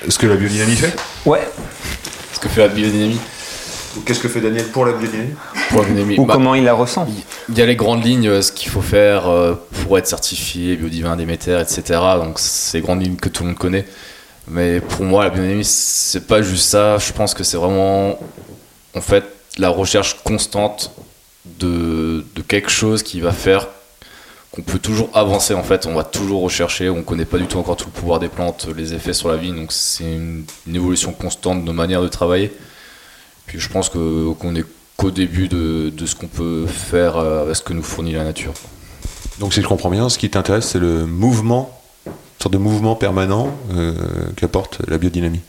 [0.08, 0.96] Ce que la biodynamie fait?
[1.26, 1.48] Ouais,
[2.34, 3.20] Ce que fait la biodynamie?
[4.06, 5.34] Qu'est-ce que fait Daniel pour la biodynamie?
[5.70, 7.08] Pour la biodynamie ou Bah, comment il la ressent?
[7.50, 10.76] Il y a les grandes lignes, euh, ce qu'il faut faire euh, pour être certifié
[10.76, 12.00] biodivin Déméter, etc.
[12.16, 13.86] Donc c'est les grandes lignes que tout le monde connaît.
[14.48, 16.98] Mais pour moi, la biodynamie, c'est pas juste ça.
[17.00, 18.18] Je pense que c'est vraiment,
[18.96, 19.24] en fait,
[19.58, 20.92] la recherche constante
[21.46, 23.68] de, quelque chose qui va faire
[24.52, 25.54] qu'on peut toujours avancer.
[25.54, 26.90] En fait, on va toujours rechercher.
[26.90, 29.38] On connaît pas du tout encore tout le pouvoir des plantes, les effets sur la
[29.38, 29.52] vie.
[29.52, 32.52] Donc c'est une, évolution constante de nos manières de travailler.
[33.46, 34.66] Puis je pense qu'on est
[34.98, 38.24] qu'au début de, de ce qu'on peut faire euh, avec ce que nous fournit la
[38.24, 38.54] nature.
[39.40, 42.96] Donc si je comprends bien, ce qui t'intéresse c'est le mouvement, une sorte de mouvement
[42.96, 43.94] permanent euh,
[44.36, 45.40] qu'apporte la biodynamie.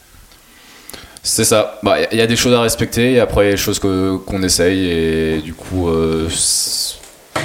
[1.23, 1.79] C'est ça.
[1.83, 3.79] Bah, Il y a des choses à respecter et après il y a des choses
[3.79, 6.29] qu'on essaye et du coup euh,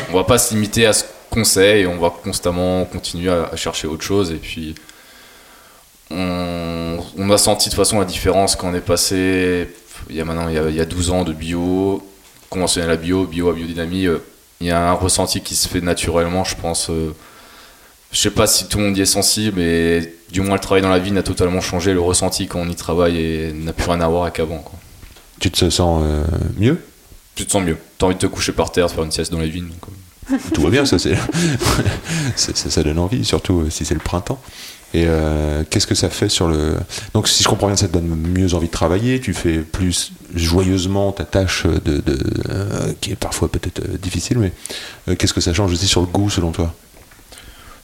[0.09, 3.55] on va pas se limiter à ce qu'on sait et on va constamment continuer à,
[3.55, 4.75] chercher autre chose et puis
[6.09, 9.67] on, on a senti de toute façon la différence quand on est passé
[10.09, 12.01] il y a maintenant il y a, y a 12 ans de bio
[12.49, 14.19] conventionnel à bio bio à biodynamie euh,
[14.61, 17.13] il y a un ressenti qui se fait naturellement je pense euh,
[18.15, 20.82] je sais pas si tout le monde y est sensible et du moins le travail
[20.82, 23.89] dans la vie n'a totalement changé le ressenti quand on y travaille et n'a plus
[23.89, 24.80] rien à voir avec avant quoi.
[25.39, 26.23] Tu te sens euh,
[26.58, 26.80] mieux?
[27.36, 29.32] Tu te sens mieux t'as envie de te coucher par terre de faire une sieste
[29.34, 29.89] dans les vignes donc,
[30.32, 31.15] euh, Tout va bien, ça, c'est,
[32.36, 34.41] ça, ça donne envie, surtout euh, si c'est le printemps.
[34.93, 36.75] Et euh, qu'est-ce que ça fait sur le.
[37.13, 40.13] Donc, si je comprends bien, ça te donne mieux envie de travailler, tu fais plus
[40.34, 42.17] joyeusement ta tâche de, de-
[42.49, 46.30] euh, qui est parfois peut-être difficile, mais qu'est-ce que ça change aussi sur le goût
[46.30, 46.73] selon toi?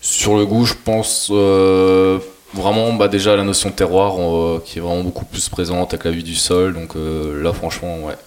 [0.02, 2.18] Sur le goût, je pense euh,
[2.54, 6.12] Vraiment, bah déjà la notion terroir euh, qui est vraiment beaucoup plus présente avec la
[6.12, 6.74] vue du sol.
[6.74, 8.18] Donc euh, là, franchement, ouais,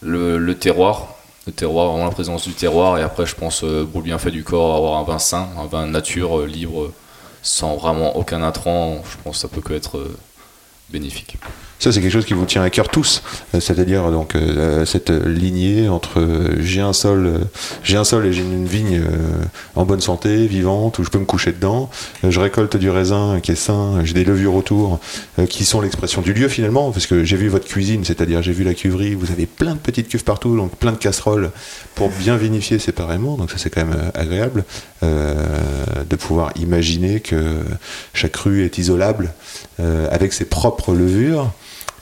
[0.00, 1.14] le, terroir,
[1.46, 2.98] le terroir, vraiment la présence du terroir.
[2.98, 5.86] Et après, je pense pour le bienfait du corps, avoir un vin sain, un vin
[5.86, 6.92] nature libre,
[7.42, 9.02] sans vraiment aucun intrant.
[9.10, 10.06] Je pense que ça peut que être
[10.90, 11.38] bénéfique.
[11.80, 13.22] Ça, c'est quelque chose qui vous tient à cœur tous,
[13.54, 17.38] Euh, c'est-à-dire donc euh, cette lignée entre euh, j'ai un sol, euh,
[17.82, 21.18] j'ai un sol et j'ai une vigne euh, en bonne santé, vivante, où je peux
[21.18, 21.90] me coucher dedans.
[22.24, 24.98] Euh, je récolte du raisin qui est sain, j'ai des levures autour,
[25.38, 28.52] euh, qui sont l'expression du lieu finalement, parce que j'ai vu votre cuisine, c'est-à-dire j'ai
[28.52, 31.50] vu la cuverie, vous avez plein de petites cuves partout, donc plein de casseroles
[31.94, 34.64] pour bien vinifier séparément, donc ça c'est quand même euh, agréable
[35.02, 35.34] euh,
[36.08, 37.58] de pouvoir imaginer que
[38.14, 39.32] chaque rue est isolable
[39.80, 41.50] euh, avec ses propres levures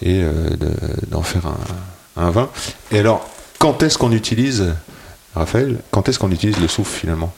[0.03, 2.49] et euh, de- d'en faire un, un vin.
[2.91, 4.75] Et alors, quand est-ce qu'on utilise,
[5.35, 7.33] Raphaël, quand est-ce qu'on utilise le soufre finalement?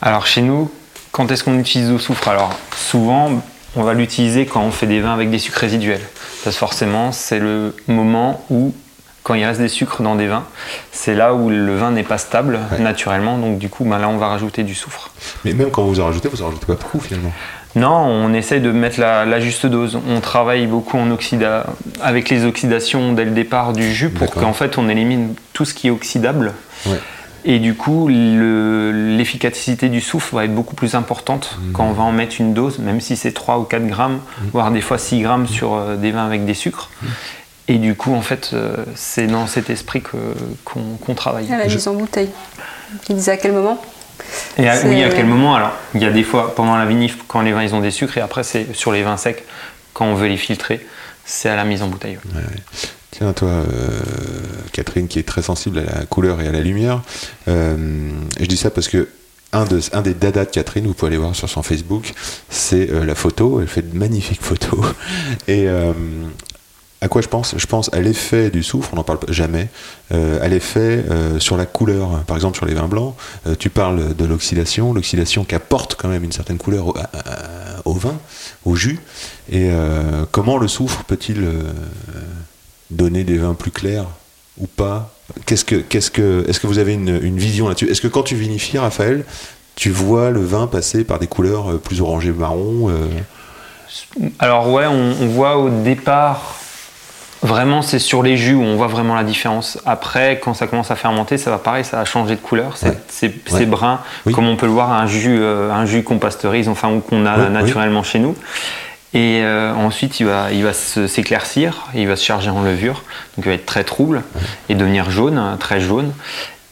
[0.00, 0.70] Alors chez nous,
[1.10, 2.28] quand est-ce qu'on utilise le soufre?
[2.28, 3.42] Alors souvent,
[3.76, 6.00] on va l'utiliser quand on fait des vins avec des sucres résiduels.
[6.44, 8.74] Parce que forcément, c'est le moment où,
[9.22, 10.44] quand il reste des sucres dans des vins,
[10.90, 12.80] c'est là où le vin n'est pas stable Ouais.
[12.80, 13.38] naturellement.
[13.38, 15.10] Donc du coup, ben là, on va rajouter du soufre.
[15.44, 17.32] Mais même quand vous en rajoutez, vous en rajoutez pas beaucoup finalement.
[17.74, 19.98] Non, on essaye de mettre la, la juste dose.
[20.08, 21.66] On travaille beaucoup en oxyda
[22.02, 25.72] avec les oxydations dès le départ du jus pour qu'en fait on élimine tout ce
[25.72, 26.52] qui est oxydable.
[26.86, 26.98] Ouais.
[27.44, 31.72] Et du coup, le- l'efficacité du soufre va être beaucoup plus importante Mhm.
[31.72, 34.20] quand on va en mettre une dose, même si c'est 3 ou 4 grammes,
[34.52, 36.90] voire des fois 6 grammes sur euh, des vins avec des sucres.
[37.02, 37.08] Mhm.
[37.68, 41.50] Et du coup, en fait, euh, c'est dans cet esprit qu'on travaille.
[41.52, 42.30] À la Je- mise en bouteille.
[43.06, 43.80] Tu disais à quel moment?
[44.58, 47.18] Et à, oui, à quel moment Alors, il y a des fois pendant la vinif
[47.28, 49.44] quand les vins ils ont des sucres, et après c'est sur les vins secs
[49.92, 50.84] quand on veut les filtrer,
[51.24, 52.18] c'est à la mise en bouteille.
[53.10, 54.00] Tiens, toi, euh,
[54.72, 57.02] Catherine, qui est très sensible à la couleur et à la lumière,
[57.48, 57.76] euh,
[58.40, 59.08] je dis ça parce que
[59.52, 62.12] un, de, un des dadas de Catherine, vous pouvez aller voir sur son Facebook,
[62.48, 63.60] c'est euh, la photo.
[63.60, 64.80] Elle fait de magnifiques photos.
[65.48, 65.92] Et euh,
[67.02, 67.54] à quoi je pense?
[67.58, 69.68] Je pense à l'effet du soufre, on n'en parle jamais,
[70.12, 72.22] euh, à l'effet euh, sur la couleur.
[72.28, 73.16] Par exemple, sur les vins blancs,
[73.48, 76.94] euh, tu parles de l'oxydation, l'oxydation qui apporte quand même une certaine couleur
[77.84, 78.14] au, vin,
[78.64, 79.00] au jus.
[79.50, 79.70] Et
[80.30, 81.44] comment le soufre peut-il
[82.90, 84.06] donner des vins plus clairs
[84.58, 85.12] ou pas?
[85.44, 87.90] Qu'est-ce que, qu'est-ce que, est-ce que vous avez une, vision là-dessus?
[87.90, 89.24] Est-ce que quand tu vinifies, Raphaël,
[89.74, 92.92] tu vois le vin passer par des couleurs plus orangées marron
[94.38, 96.61] Alors ouais, on voit au départ,
[97.42, 99.78] vraiment c'est sur les jus où on voit vraiment la différence.
[99.86, 102.76] Après, quand ça commence à fermenter, ça va pareil, ça va changer de couleur.
[102.76, 103.58] C'est Ouais.
[103.60, 103.66] Ouais.
[103.66, 104.32] brun, Oui.
[104.32, 107.26] comme on peut le voir un jus, euh, un jus qu'on pasteurise, enfin ou qu'on
[107.26, 107.52] a Oui, oui.
[107.52, 108.36] naturellement chez nous.
[109.14, 113.02] Et euh, ensuite, il va, il va s'éclaircir, il va se charger en levure,
[113.36, 114.22] donc il va être très trouble
[114.70, 116.12] et devenir jaune, très jaune.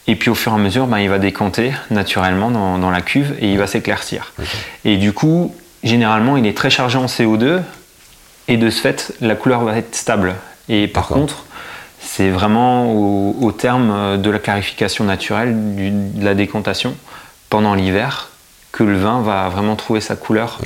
[0.07, 3.01] Et puis au fur et à mesure, ben, il va décanter naturellement dans, dans la
[3.01, 4.33] cuve et il va s'éclaircir.
[4.85, 5.53] Et du coup,
[5.83, 7.59] généralement, il est très chargé en CO2
[8.47, 10.33] et de ce fait, la couleur va être stable.
[10.71, 11.43] Et par contre,
[11.99, 16.95] c'est vraiment au, au terme euh, de la clarification naturelle, du- de la décantation,
[17.49, 18.29] pendant l'hiver,
[18.71, 20.57] que le vin va vraiment trouver sa couleur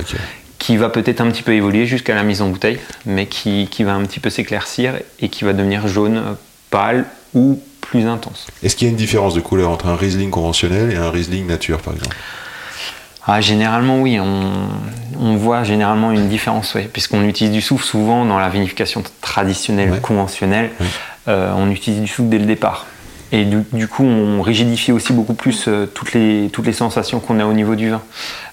[0.58, 3.82] qui va peut-être un petit peu évoluer jusqu'à la mise en bouteille, mais qui, qui
[3.84, 6.32] va un petit peu s'éclaircir et qui va devenir jaune euh,
[6.70, 8.46] pâle ou plus intense.
[8.62, 11.46] Est-ce qu'il y a une différence de couleur entre un Riesling conventionnel et un Riesling
[11.46, 12.16] nature, par exemple?
[13.26, 14.50] Ah, généralement, oui, on,
[15.20, 19.90] on voit généralement une différence, ouais, puisqu'on utilise du soufre souvent dans la vinification traditionnelle,
[19.90, 20.00] Ouais.
[20.00, 20.70] conventionnelle.
[20.80, 20.86] Ouais.
[21.28, 22.86] Euh, on utilise du soufre dès le départ.
[23.32, 27.18] Et du, du coup, on rigidifie aussi beaucoup plus euh, toutes, les, toutes les sensations
[27.18, 28.00] qu'on a au niveau du vin.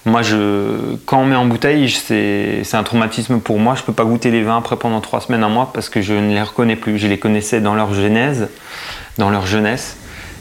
[0.04, 3.76] Moi, je, quand on met en bouteille, c'est un traumatisme pour moi.
[3.76, 6.02] Je ne peux pas goûter les vins après pendant trois semaines, un mois, parce que
[6.02, 6.98] je ne les reconnais plus.
[6.98, 8.48] Je les connaissais dans leur genèse,
[9.18, 9.96] dans leur jeunesse.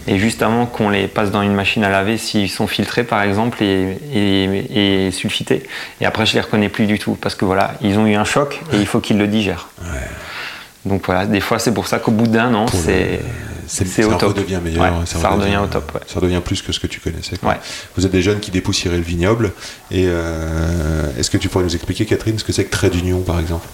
[0.08, 3.22] Et juste avant qu'on les passe dans une machine à laver, s'ils sont filtrés par
[3.22, 5.64] exemple et, et, et sulfités,
[6.02, 8.26] et après je les reconnais plus du tout parce que voilà, ils ont eu un
[8.26, 9.70] choc et il faut qu'ils le digèrent.
[10.86, 13.22] Donc voilà, des fois c'est pour ça qu'au bout d'un an, c'est
[13.66, 14.36] c'est, c'est ça au top.
[14.36, 14.84] redevient meilleur.
[14.84, 16.02] Ouais, ça redevient au top, ouais.
[16.06, 17.38] Ça redevient plus que ce que tu connaissais.
[17.38, 17.52] quoi.
[17.52, 17.60] Ouais.
[17.96, 19.54] Vous êtes des jeunes qui dépoussiéraient le vignoble.
[19.90, 23.22] Et euh, est-ce que tu pourrais nous expliquer, Catherine, ce que c'est que Trait d'Union,
[23.22, 23.66] par exemple?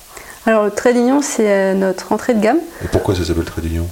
[0.46, 2.60] Alors, le trait d'union, c'est euh, notre entrée de gamme.
[2.84, 3.88] Et pourquoi ça s'appelle Trait d'Union?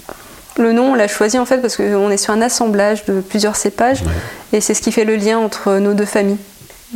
[0.58, 3.56] Le nom, on l'a choisi en fait parce qu'on est sur un assemblage de plusieurs
[3.56, 4.58] cépages Ouais.
[4.58, 6.38] et c'est ce qui fait le lien entre nos deux familles.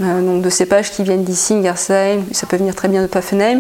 [0.02, 3.60] Euh, donc de cépages qui viennent d'ici, Gersheim, ça peut venir très bien de Paffenheim.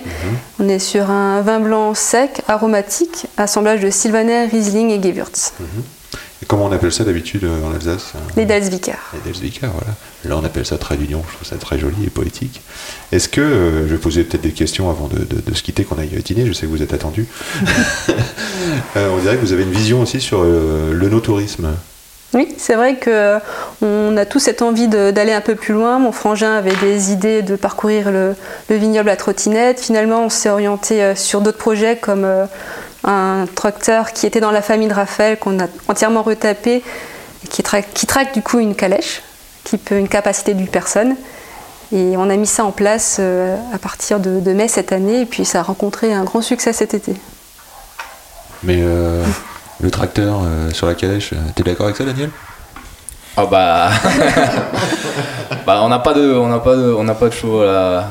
[0.59, 5.51] On est sur un vin blanc sec, aromatique, assemblage de Sylvaner, Riesling et Gewürz.
[6.41, 8.95] Et comment on appelle ça d'habitude euh, en Alsace hein Les Dalsviker.
[9.25, 9.93] Les voilà.
[10.25, 11.21] Là, on appelle ça trait d'union.
[11.29, 12.61] Je trouve ça très joli et poétique.
[13.11, 15.83] Est-ce que, euh, je vais poser peut-être des questions avant de, de- de se quitter,
[15.83, 16.45] qu'on aille dîner.
[16.47, 17.27] Je sais que vous êtes attendus.
[18.95, 21.69] Euh, on dirait que vous avez une vision aussi sur euh, le no-tourisme.
[22.33, 23.37] Oui, c'est vrai que
[23.81, 25.97] on a tous cette envie d'aller un peu plus loin.
[25.99, 28.35] Mon frangin avait des idées de parcourir le,
[28.69, 29.79] le vignoble à trottinette.
[29.79, 32.25] Finalement, on s'est orienté sur d'autres projets comme
[33.03, 36.83] un tracteur qui était dans la famille de Raphaël qu'on a entièrement retapé
[37.43, 39.23] et qui, tra- qui traque du coup une calèche
[39.63, 41.15] qui peut une capacité d'une personne.
[41.93, 45.25] Et on a mis ça en place euh, à partir de, mai cette année et
[45.25, 47.15] puis ça a rencontré un grand succès cet été.
[48.63, 49.25] Mais euh,
[49.81, 52.29] le tracteur euh, sur la calèche, t'es d'accord avec ça, Daniel?
[53.37, 53.89] Ah bah,
[55.65, 57.63] bah on n'a pas de, on n'a pas de, on n'a pas de show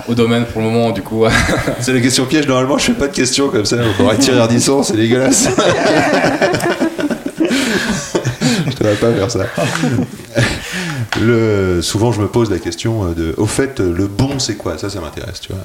[0.09, 1.27] au domaine pour le moment du coup.
[1.81, 2.47] C'est la question piège.
[2.47, 3.77] Normalement, je fais pas de questions comme ça.
[3.79, 5.49] On pourrait tirer Ardisson, c'est dégueulasse.
[8.67, 9.45] je devrais pas faire ça.
[11.21, 14.55] Le, souvent, je me pose la question euh, de, au fait, euh, le bon, c'est
[14.55, 14.79] quoi?
[14.79, 15.41] Ça, ça m'intéresse.
[15.41, 15.63] Tu vois.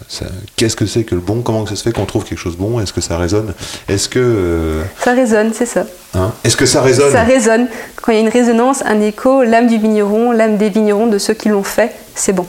[0.56, 1.42] Qu'est-ce que c'est que le bon?
[1.42, 2.80] Comment ça se fait qu'on trouve quelque chose de bon?
[2.80, 3.54] Est-ce que ça résonne?
[3.88, 5.86] Est-ce que, euh, Ça résonne, c'est ça.
[6.16, 6.32] hein?
[6.44, 7.12] Est-ce que ça résonne?
[7.12, 7.68] Ça résonne.
[8.02, 11.20] Quand il y a une résonance, un écho, l'âme du vigneron, l'âme des vignerons, de
[11.20, 12.48] ceux qui l'ont fait, c'est bon.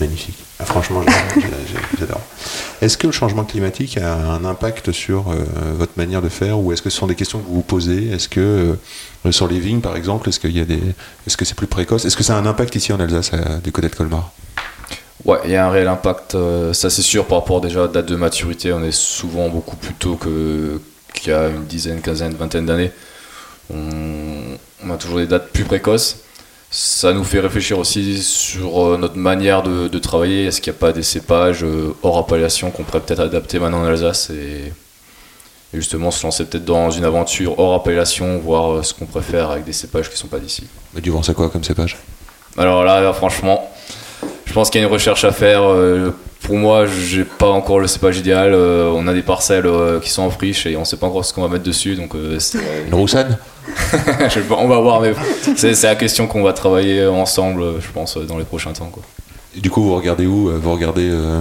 [0.00, 0.38] Magnifique.
[0.58, 1.02] Ah, franchement,
[1.98, 2.20] j'adore.
[2.82, 5.36] Est-ce que le changement climatique a un impact sur euh,
[5.78, 8.08] votre manière de faire ou est-ce que ce sont des questions que vous vous posez?
[8.10, 8.76] Est-ce que
[9.24, 10.80] euh, sur les vignes, par exemple, est-ce qu'il y a des,
[11.26, 12.04] est-ce que c'est plus précoce?
[12.04, 14.30] Est-ce que ça a un impact ici en Alsace, à- du côté de Colmar?
[15.24, 17.82] Ouais, il y a un réel impact, euh, ça c'est sûr, par rapport déjà à
[17.86, 20.80] la date de maturité, on est souvent beaucoup plus tôt que-
[21.14, 22.92] qu'il y a une dizaine, quinzaine, vingtaine d'années.
[23.74, 26.18] On a toujours des dates plus précoces.
[26.70, 30.46] Ça nous fait réfléchir aussi sur euh, notre manière de, de travailler.
[30.46, 33.82] Est-ce qu'il n'y a pas des cépages euh, hors appellation qu'on pourrait peut-être adapter maintenant
[33.82, 34.72] en Alsace et,
[35.72, 39.50] et justement se lancer peut-être dans une aventure hors appellation, voir euh, ce qu'on préfère
[39.50, 40.64] avec des cépages qui ne sont pas d'ici.
[40.92, 41.96] Mais Du vent, c'est quoi comme cépage?
[42.58, 43.70] Alors là, là, franchement,
[44.44, 45.62] je pense qu'il y a une recherche à faire.
[46.40, 48.54] Pour moi, j'ai pas encore le cépage idéal.
[48.54, 49.68] On a des parcelles
[50.02, 51.96] qui sont en friche et on sait pas encore ce qu'on va mettre dessus.
[51.96, 53.36] Donc, Une roussane
[54.28, 55.00] je on va voir.
[55.00, 55.14] Mais
[55.56, 58.90] c'est la question qu'on va travailler ensemble, euh, je pense, euh, dans les prochains temps.
[58.92, 59.02] Quoi.
[59.56, 61.40] Et Du coup, vous regardez où euh, Vous regardez euh,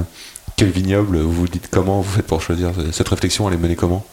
[0.55, 3.75] quel vignoble Vous vous dites comment Vous faites pour choisir Cette réflexion, elle est menée
[3.75, 4.05] comment?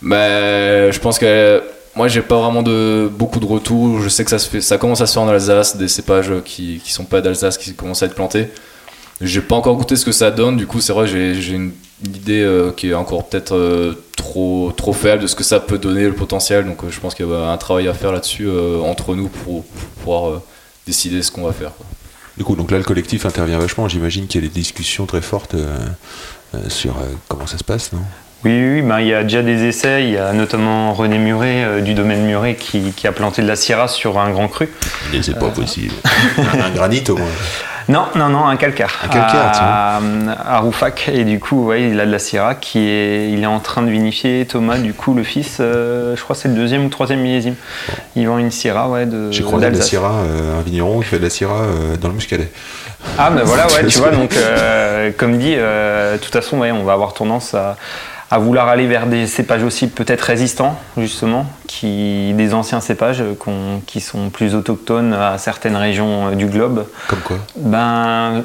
[0.00, 1.62] Mais je pense que
[1.96, 4.00] moi, j'ai pas vraiment de beaucoup de retours.
[4.00, 6.32] Je sais que ça se fait, ça commence à se faire en Alsace, des cépages
[6.44, 8.48] qui qui sont pas d'Alsace qui commencent à être plantés.
[9.20, 10.56] J'ai pas encore goûté ce que ça donne.
[10.56, 11.72] Du coup, c'est vrai, j'ai une,
[12.04, 15.60] une idée euh, qui est encore peut-être euh, trop trop faible de ce que ça
[15.60, 16.64] peut donner le potentiel.
[16.64, 19.28] Donc, euh, je pense qu'il y a un travail à faire là-dessus euh, entre nous
[19.28, 20.42] pour, pour pouvoir euh,
[20.86, 21.72] décider ce qu'on va faire.
[21.76, 21.86] quoi.
[22.36, 23.88] Du coup, donc là, le collectif intervient vachement.
[23.88, 25.76] J'imagine qu'il y a des discussions très fortes euh,
[26.54, 28.00] euh, sur euh, comment ça se passe, non?
[28.44, 30.02] Oui, oui, oui, ben, il y a déjà des essais.
[30.04, 33.46] Il y a notamment René Muret euh, du domaine Muret qui, qui a planté de
[33.46, 34.68] la syrah sur un grand cru.
[35.12, 35.94] Mais c'est pas possible.
[36.36, 37.26] un, un granit au moins.
[37.88, 38.98] Non, non, non, un calcaire.
[39.04, 40.00] Un calcaire, à,
[40.46, 41.10] à Roufac.
[41.12, 43.82] Et du coup, ouais, il a de la syrah qui est, il est en train
[43.82, 46.88] de vinifier Thomas, du coup, le fils, euh, je crois que c'est le deuxième ou
[46.88, 47.56] troisième millésime.
[48.16, 51.06] Il vend une syrah, ouais, de J'ai croisé de la syrah, euh, un vigneron qui
[51.06, 52.50] fait de la syrah euh, dans le muscadet.
[53.18, 56.72] Ah ben voilà, ouais, tu vois, donc euh, comme dit, euh, de toute façon, ouais,
[56.72, 57.76] on va avoir tendance à,
[58.34, 63.80] à vouloir aller vers des cépages aussi peut-être résistants, justement, qui, des anciens cépages qu'on-
[63.86, 66.84] qui sont plus autochtones à certaines régions euh, du globe.
[67.06, 68.42] Comme quoi Ben,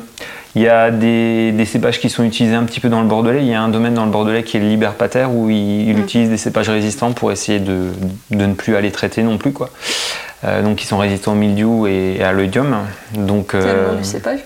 [0.56, 3.40] il y a des, des cépages qui sont utilisés un petit peu dans le Bordelais.
[3.42, 5.98] Il y a un domaine dans le Bordelais qui est le Liberpater où il, il
[5.98, 7.88] utilise des cépages résistants pour essayer de,
[8.30, 9.72] de ne plus aller traiter non plus, quoi.
[10.46, 12.76] Euh, donc, ils sont résistants au mildiou et à l'oïdium.
[13.16, 14.40] Donc, C'est le euh, nom du cépage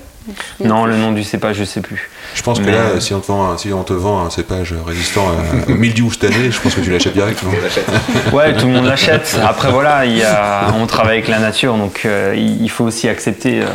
[0.63, 2.09] non, le nom du cépage, je sais plus.
[2.35, 4.25] Je pense que Mais, là, euh, si on, te vend, un- si on te vend
[4.25, 7.41] un cépage résistant à- au mildiou cette année, je pense que tu l'achètes direct.
[7.43, 7.51] Non
[8.37, 9.37] Ouais, tout le monde l'achète.
[9.45, 12.85] Après, voilà, il y a, on travaille avec la nature, donc euh, il il faut
[12.85, 13.65] aussi accepter, euh,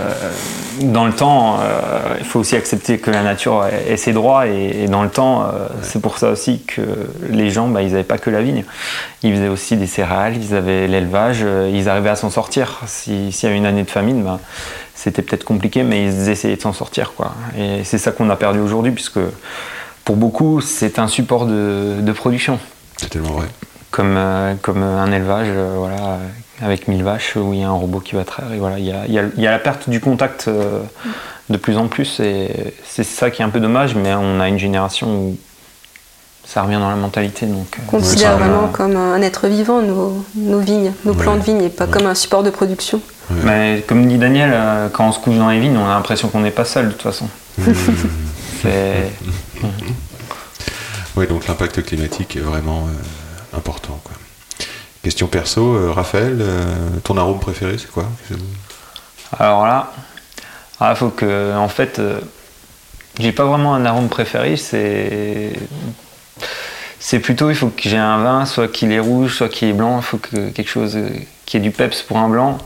[0.81, 4.83] dans le temps, euh, il faut aussi accepter que la nature ait ses droits, et,
[4.85, 6.83] et dans le temps, euh, c'est pour ça aussi que
[7.31, 8.64] les gens, bah, ils n'avaient pas que la vigne.
[9.23, 12.81] Ils faisaient aussi des céréales, ils avaient l'élevage, euh, ils arrivaient à s'en sortir.
[12.87, 14.38] Si- S'il y avait une année de famine, bah,
[14.95, 17.12] c'était peut-être compliqué, mais ils essayaient de s'en sortir.
[17.17, 17.33] Quoi.
[17.59, 19.21] Et c'est ça qu'on a perdu aujourd'hui, puisque
[20.05, 22.59] pour beaucoup, c'est un support de- de production
[22.97, 23.47] C'est tellement vrai.
[23.91, 24.19] comme,
[24.62, 26.19] comme un élevage voilà,
[26.61, 28.53] avec 1000 vaches où il y a un robot qui va traire.
[28.53, 30.47] Et voilà, il y a, il y a- il y a la perte du contact
[30.49, 30.81] euh,
[31.51, 34.49] de plus en plus et c'est ça qui est un peu dommage, mais on a
[34.49, 35.37] une génération où
[36.44, 37.47] ça revient dans la mentalité.
[37.47, 41.18] Donc, euh, On considère vraiment comme un être vivant nos, nos vignes, nos Ouais.
[41.23, 41.90] plants de vignes, et pas Ouais.
[41.90, 43.01] comme un support de production.
[43.44, 46.29] Mais comme dit Daniel, euh, quand on se couche dans les vignes, on a l'impression
[46.29, 47.29] qu'on n'est pas seul de toute façon.
[48.62, 49.12] C'est-
[51.17, 54.00] Oui, donc l'impact climatique est vraiment euh, important.
[54.04, 54.15] Quoi.
[55.09, 56.67] Question perso, euh, Raphaël, euh,
[57.02, 58.04] ton arôme préféré, c'est quoi
[59.38, 59.90] Alors là,
[60.83, 62.21] il faut que, en fait, euh,
[63.19, 64.59] j'ai pas vraiment un arôme préféré.
[64.59, 65.54] C'est,
[67.00, 69.73] C'est plutôt, il faut que j'ai un vin, soit qu'il est rouge, soit qu'il est
[69.73, 69.96] blanc.
[69.96, 70.98] Il faut que quelque chose
[71.46, 72.59] qui ait du peps pour un blanc,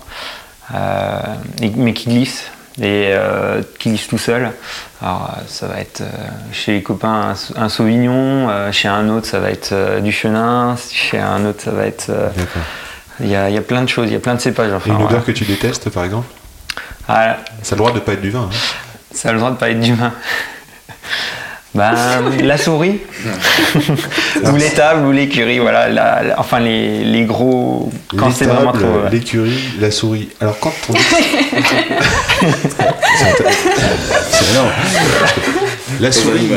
[1.61, 2.47] mais qui glisse.
[2.81, 4.51] Et euh, qui glisse tout seul.
[5.03, 6.07] Alors, euh, ça va être euh,
[6.53, 10.75] chez les copains un, un sauvignon, euh, chez un autre, ça va être du chenin,
[10.91, 12.07] chez un autre, ça va être.
[12.09, 12.63] D'accord.
[13.21, 14.71] Il y, a, y a plein de choses, il y a plein de cépages.
[14.71, 15.11] Et Enfin, une voilà.
[15.11, 16.27] odeur que tu détestes, par exemple?
[17.09, 18.49] Ah, Ça a le droit de pas être du vin.
[18.51, 18.57] hein.
[19.13, 20.13] ça a le droit de pas être d'humain.
[21.75, 21.95] Ben,
[22.43, 23.01] la souris,
[24.45, 25.89] ou l'étable, ou l'écurie, voilà.
[25.89, 27.91] la- la- enfin, les, les gros.
[28.15, 28.85] Quand c'est vraiment trop.
[28.85, 29.11] ouais.
[29.11, 30.29] L'écurie, la souris.
[30.41, 30.99] Alors quand on dit...
[34.31, 34.71] c'est énorme.
[36.01, 36.49] La souris,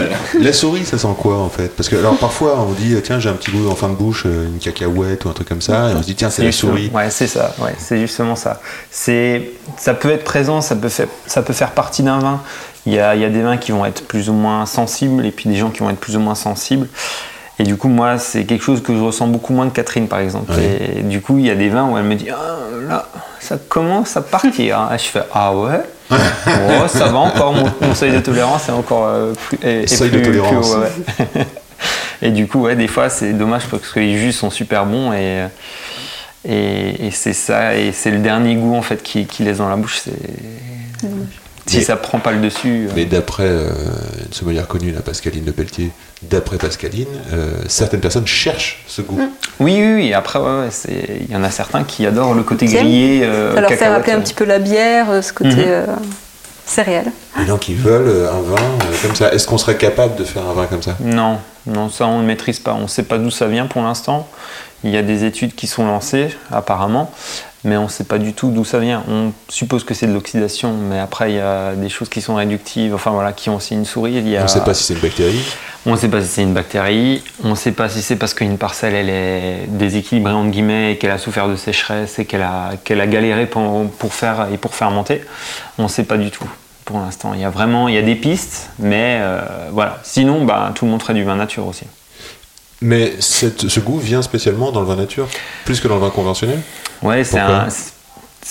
[0.41, 1.67] la souris, ça sent quoi en fait?
[1.75, 4.23] Parce que alors parfois on dit tiens j'ai un petit goût en fin de bouche,
[4.25, 6.51] euh, une cacahuète ou un truc comme ça, et on se dit tiens c'est la
[6.51, 6.89] souris.
[6.93, 7.53] Ouais, c'est ça.
[7.59, 8.59] Ouais, c'est justement ça.
[8.91, 12.41] C'est, ça peut être présent, ça peut faire, ça peut faire partie d'un vin.
[12.85, 15.25] Il y, a, il y a des vins qui vont être plus ou moins sensibles
[15.25, 16.87] et puis des gens qui vont être plus ou moins sensibles.
[17.57, 20.19] Et du coup, moi, c'est quelque chose que je ressens beaucoup moins de Catherine, par
[20.19, 20.51] exemple.
[20.59, 22.57] Et du coup, il y a des vins où elle me dit ah,
[22.87, 23.07] là,
[23.39, 24.89] ça commence à partir.
[24.93, 25.81] Et je fais ah ouais?
[26.11, 29.87] Oh, ça va encore, mon, mon seuil de tolérance est encore euh, plus, est- est
[29.87, 30.67] Seuil de plus- plus tolérance.
[30.75, 30.91] haut, ouais,
[31.35, 31.45] ouais.
[32.21, 35.11] Et du coup, ouais, des fois, c'est dommage parce que les jus sont super bons
[35.13, 35.47] et,
[36.47, 39.67] et, et c'est ça, et c'est le dernier goût en fait qui, qui laisse dans
[39.69, 39.99] la bouche.
[40.03, 40.11] C'est
[41.67, 42.87] si Mais- ça prend pas le dessus.
[42.87, 43.69] euh, Mais d'après euh,
[44.25, 45.91] une sommelière connue, la Pascaline de Pelletier,
[46.21, 49.19] d'après Pascaline, euh, certaines personnes cherchent ce goût.
[49.59, 50.13] Oui, oui, oui.
[50.13, 53.21] Après, ouais, ouais, c'est- il y en a certains qui adorent le côté grillé.
[53.23, 54.23] euh, Ça leur fait cacahuète, rappeler un ouais.
[54.23, 55.85] petit peu la bière, euh, ce côté euh,
[56.65, 57.11] céréales.
[57.39, 60.23] Les gens qui veulent euh, un vin euh, comme ça, est-ce qu'on serait capable de
[60.23, 60.95] faire un vin comme ça?
[60.99, 62.73] Non, non, ça on ne maîtrise pas.
[62.73, 64.27] On ne sait pas d'où ça vient pour l'instant.
[64.83, 67.11] Il y a des études qui sont lancées, apparemment,
[67.65, 69.03] mais on ne sait pas du tout d'où ça vient.
[69.09, 72.35] On suppose que c'est de l'oxydation, mais après il y a des choses qui sont
[72.35, 74.13] réductives, enfin voilà, qui ont aussi une souris.
[74.13, 74.41] Il y a...
[74.41, 75.41] On ne sait pas si c'est une bactérie.
[75.87, 78.33] On ne sait pas si c'est une bactérie, on ne sait pas si c'est parce
[78.33, 82.41] qu'une parcelle elle est déséquilibrée entre guillemets et qu'elle a souffert de sécheresse et qu'elle
[82.41, 85.21] a, qu'elle a galéré pour, pour faire et pour fermenter.
[85.77, 86.49] On ne sait pas du tout
[86.85, 87.33] pour l'instant.
[87.33, 89.41] Il y a vraiment il y a des pistes, mais euh,
[89.71, 89.99] voilà.
[90.03, 91.85] Sinon, bah, tout le monde ferait du vin nature aussi.
[92.81, 95.27] Mais cette- ce goût vient spécialement dans le vin nature,
[95.65, 96.59] plus que dans le vin conventionnel
[97.01, 97.67] Ouais, c'est un,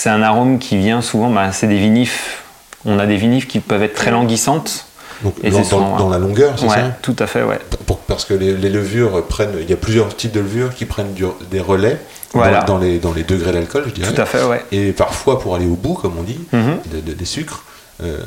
[0.07, 2.43] un arôme qui vient souvent, bah, c'est des vinifs.
[2.85, 4.87] On a des vinifs qui peuvent être très languissantes.
[5.23, 7.59] Donc Et dans, souvent, dans- dans la longueur, c'est Ouais, ça tout à fait, ouais.
[7.87, 10.85] Pour- Parce que les, les levures prennent, il y a plusieurs types de levures qui
[10.85, 11.99] prennent du- des relais
[12.33, 12.63] dans- Voilà.
[12.65, 14.13] dans, les, dans les degrés d'alcool, je dirais.
[14.13, 14.63] Tout à fait, ouais.
[14.73, 16.79] Et parfois, pour aller au bout, comme on dit, Mhm.
[16.93, 17.65] de- de- des sucres,
[18.03, 18.19] euh,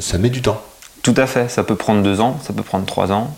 [0.00, 0.62] ça met du temps.
[1.02, 3.34] Tout à fait, ça peut prendre deux ans, ça peut prendre trois ans.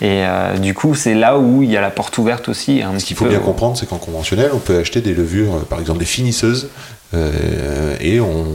[0.00, 2.82] Et euh, du coup, c'est là où il y a la porte ouverte aussi.
[2.82, 3.30] Un Ce qu'il faut peu.
[3.30, 6.68] bien comprendre, c'est qu'en conventionnel, on peut acheter des levures, euh, par exemple des finisseuses,
[7.14, 8.46] euh, et on,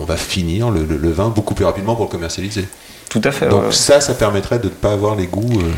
[0.00, 2.66] on va finir le, le- le vin beaucoup plus rapidement pour le commercialiser.
[3.08, 3.48] Tout à fait.
[3.48, 3.72] Donc ouais.
[3.72, 5.72] ça, ça permettrait de ne pas avoir les goûts, euh,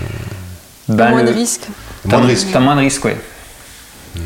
[0.89, 1.67] Ben, moins le- de risques.
[2.07, 2.49] moins de T'as- risques.
[2.53, 3.17] T'as moins de risques, ouais.
[4.17, 4.21] Hmm.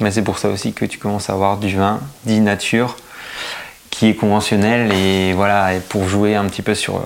[0.00, 2.96] Mais c'est pour ça aussi que tu commences à avoir du vin dit nature
[4.00, 7.00] qui est conventionnel et voilà, et pour jouer un petit peu sur, euh,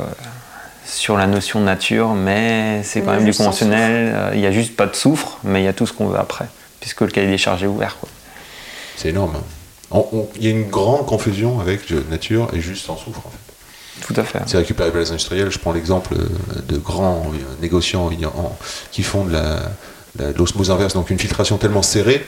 [0.86, 4.12] sur la notion de nature, mais c'est quand même du conventionnel.
[4.14, 6.06] Euh, Il n'y a juste pas de soufre, mais il y a tout ce qu'on
[6.06, 6.44] veut après,
[6.80, 7.96] puisque le cahier des charges est ouvert.
[7.98, 8.08] quoi.
[8.96, 9.32] C'est énorme.
[9.92, 10.02] hein.
[10.36, 13.18] Il y a une grande confusion avec euh, nature et juste sans soufre.
[13.26, 14.06] En fait.
[14.06, 14.38] Tout à fait.
[14.46, 15.50] C'est récupéré par les industriels.
[15.50, 16.14] Je prends l'exemple
[16.68, 17.26] de grands
[17.60, 18.56] négociants en-
[18.92, 19.62] qui font de la-
[20.36, 22.24] l'osmose inverse, donc une filtration tellement serrée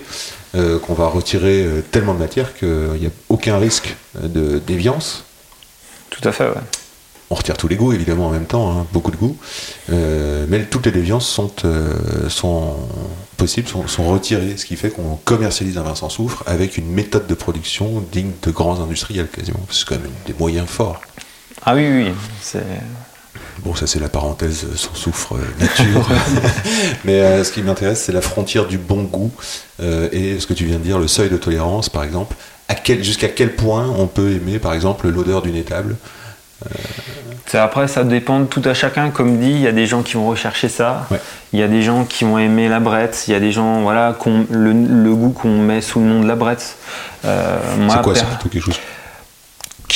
[0.54, 4.58] euh, qu'on va retirer euh, tellement de matière qu'il n'y a aucun risque euh, de
[4.58, 5.24] déviance.
[6.10, 6.62] Tout à fait, ouais.
[7.28, 9.36] On retire tous les goûts, évidemment, en même temps, hein, beaucoup de goûts.
[9.90, 12.76] Euh, mais toutes les déviances sont, euh, sont
[13.36, 16.88] possibles, sont, sont retirées, ce qui fait qu'on commercialise un vin sans soufre avec une
[16.88, 19.58] méthode de production digne de grands industriels, quasiment.
[19.70, 21.00] C'est quand même des moyens forts.
[21.64, 22.12] Ah oui, oui, oui.
[22.40, 22.62] C'est...
[23.60, 26.08] Bon, ça c'est la parenthèse euh, sans soufre euh, nature.
[27.04, 29.30] Mais euh, ce qui m'intéresse, c'est la frontière du bon goût
[29.82, 32.34] euh, et ce que tu viens de dire, le seuil de tolérance, par exemple.
[32.68, 35.96] À quel, jusqu'à quel point on peut aimer, par exemple, l'odeur d'une étable
[37.46, 39.10] C'est- Après, ça dépend de tout à chacun.
[39.10, 41.06] Comme dit, il y a des gens qui vont rechercher ça.
[41.10, 41.20] Ouais.
[41.52, 43.24] Il y a des gens qui vont aimer la brette.
[43.28, 44.16] Il y a des gens, voilà,
[44.50, 46.76] le, le goût qu'on met sous le nom de la brette.
[47.24, 48.80] Euh, moi, C'est quoi per- C'est plutôt quelque chose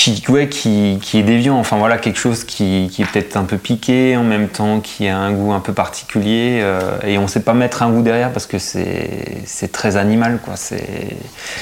[0.02, 1.58] qui, ouais, qui, qui est déviant.
[1.58, 5.06] Enfin voilà, quelque chose qui, qui est peut-être un peu piqué en même temps, qui
[5.08, 6.60] a un goût un peu particulier.
[6.62, 10.38] euh, et on sait pas mettre un goût derrière parce que c'est c'est très animal,
[10.44, 10.56] quoi.
[10.56, 10.82] C'est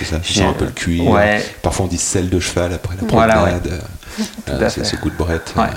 [0.04, 1.06] ça, tu sens un peu le cuir.
[1.08, 1.44] Ouais.
[1.62, 3.66] Parfois on dit sel de cheval après la Voilà, promenade.
[3.66, 4.24] ouais.
[4.50, 5.52] Euh, à c'est ce goût de brette.
[5.56, 5.64] Ouais.
[5.64, 5.68] euh,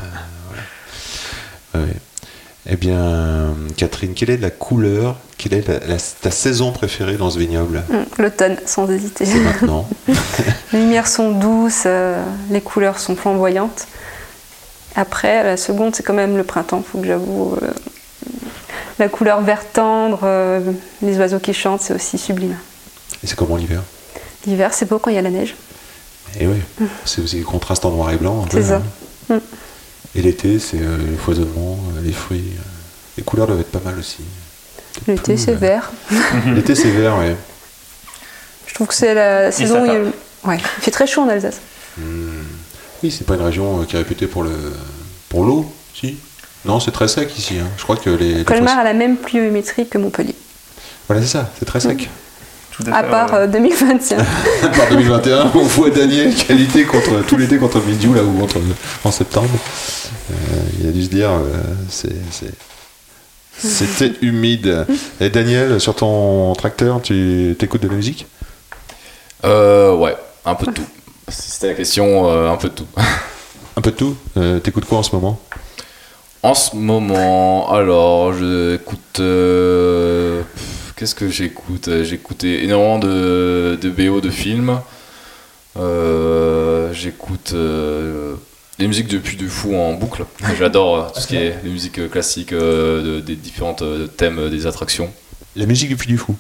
[1.74, 1.88] voilà.
[2.70, 7.31] Eh bien, Catherine, quelle est la couleur, quelle est la- la- ta saison préférée dans
[7.31, 7.83] ce vignoble?
[7.91, 9.25] Hum, L'automne, sans hésiter.
[9.25, 9.89] C'est maintenant.
[10.73, 13.87] Les lumières sont douces, euh, les couleurs sont flamboyantes.
[14.95, 17.55] Après, la seconde, c'est quand même le printemps, faut que j'avoue.
[17.63, 17.71] euh,
[18.99, 20.59] La couleur vert tendre, euh,
[21.01, 22.55] les oiseaux qui chantent, c'est aussi sublime.
[23.23, 23.81] Et c'est comment l'hiver?
[24.45, 25.55] L'hiver, c'est beau quand il y a la neige.
[26.39, 26.57] Et oui,
[27.05, 28.45] c'est aussi les contrastes en noir et blanc.
[28.51, 28.81] C'est ça.
[29.29, 29.35] hein.
[29.35, 29.39] Mm.
[30.15, 32.51] Et l'été, c'est le foisonnement, les fruits.
[33.17, 34.19] Les couleurs doivent être pas mal aussi.
[35.07, 35.91] L'été, c'est vert.
[36.55, 37.35] L'été, c'est vert, ouais.
[38.67, 41.59] Je trouve que c'est la saison où il, ouais, il fait très chaud en Alsace.
[43.03, 44.51] Oui, c'est pas une région euh, qui est réputée pour le
[45.29, 46.17] pour l'eau, si
[46.65, 47.57] Non, c'est très sec ici.
[47.59, 47.67] hein.
[47.77, 48.43] Je crois que les.
[48.43, 50.35] Colmar a la même pluviométrie que Montpellier,
[51.07, 52.09] Voilà, c'est ça, c'est très sec.
[52.71, 53.39] Tout à fait, part ouais.
[53.39, 54.17] euh, 2021.
[54.69, 58.57] Par 2021, on voit Daniel qualité contre tout l'été contre Midiou là ou contre
[59.03, 59.49] en septembre.
[60.31, 60.33] Euh,
[60.79, 61.57] il a dû se dire, euh,
[61.89, 62.09] c'est-
[63.57, 64.85] c'était humide.
[65.19, 68.25] Et Daniel, sur ton tracteur, tu écoutes de la musique?
[69.43, 70.85] Euh, ouais, un peu de tout.
[71.27, 72.87] Si c'était la question, euh, un peu de tout.
[73.77, 74.17] Un peu de tout?
[74.35, 75.39] Euh, T'écoutes quoi en ce moment?
[76.43, 79.19] En ce moment, alors, j'écoute.
[79.21, 80.41] euh,
[80.97, 81.89] Qu'est-ce que j'écoute?
[82.03, 84.77] J'écoute énormément de, de BO de films.
[85.77, 87.53] Euh, j'écoute
[88.82, 90.25] des musiques depuis du fou en boucle.
[90.59, 94.07] J'adore euh, tout ce qui est les musiques euh, classiques euh, de- des différents euh,
[94.07, 95.11] thèmes des attractions.
[95.55, 96.36] La musique du Puy du Fou.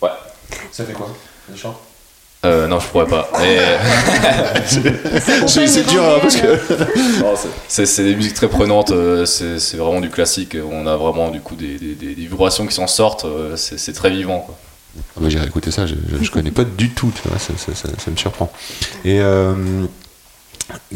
[0.00, 0.08] Ouais.
[0.72, 1.14] Ça fait quoi?
[1.50, 1.78] Les chants
[2.46, 3.28] Euh, non, je pourrais pas.
[3.38, 3.58] Mais,
[5.46, 7.20] C'est dur hein, parce que.
[7.20, 7.34] non,
[7.68, 8.92] c'est- des musiques très prenantes.
[9.26, 10.56] C'est vraiment du classique.
[10.72, 13.26] On a vraiment du coup des, des- des- des vibrations qui s'en sortent.
[13.56, 14.40] C'est très vivant.
[14.40, 14.56] Quoi.
[15.16, 17.52] Ah bah, J'irai écouter ça, je, je, je connais pas du tout, tu vois, ça,
[17.58, 18.50] ça- ça- ça me surprend.
[19.04, 19.54] Et euh,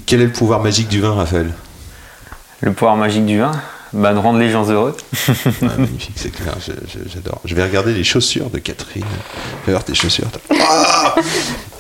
[0.07, 1.53] quel est le pouvoir magique du vin, Raphaël
[2.61, 3.53] Le pouvoir magique du vin,
[3.93, 4.97] bah, de rendre les gens heureux.
[5.63, 7.41] Ah, Magnifique, c'est clair, je- je- j'adore.
[7.45, 9.05] Je vais regarder les chaussures de Catherine.
[9.65, 10.29] Fais voir tes chaussures.
[10.61, 11.15] Ah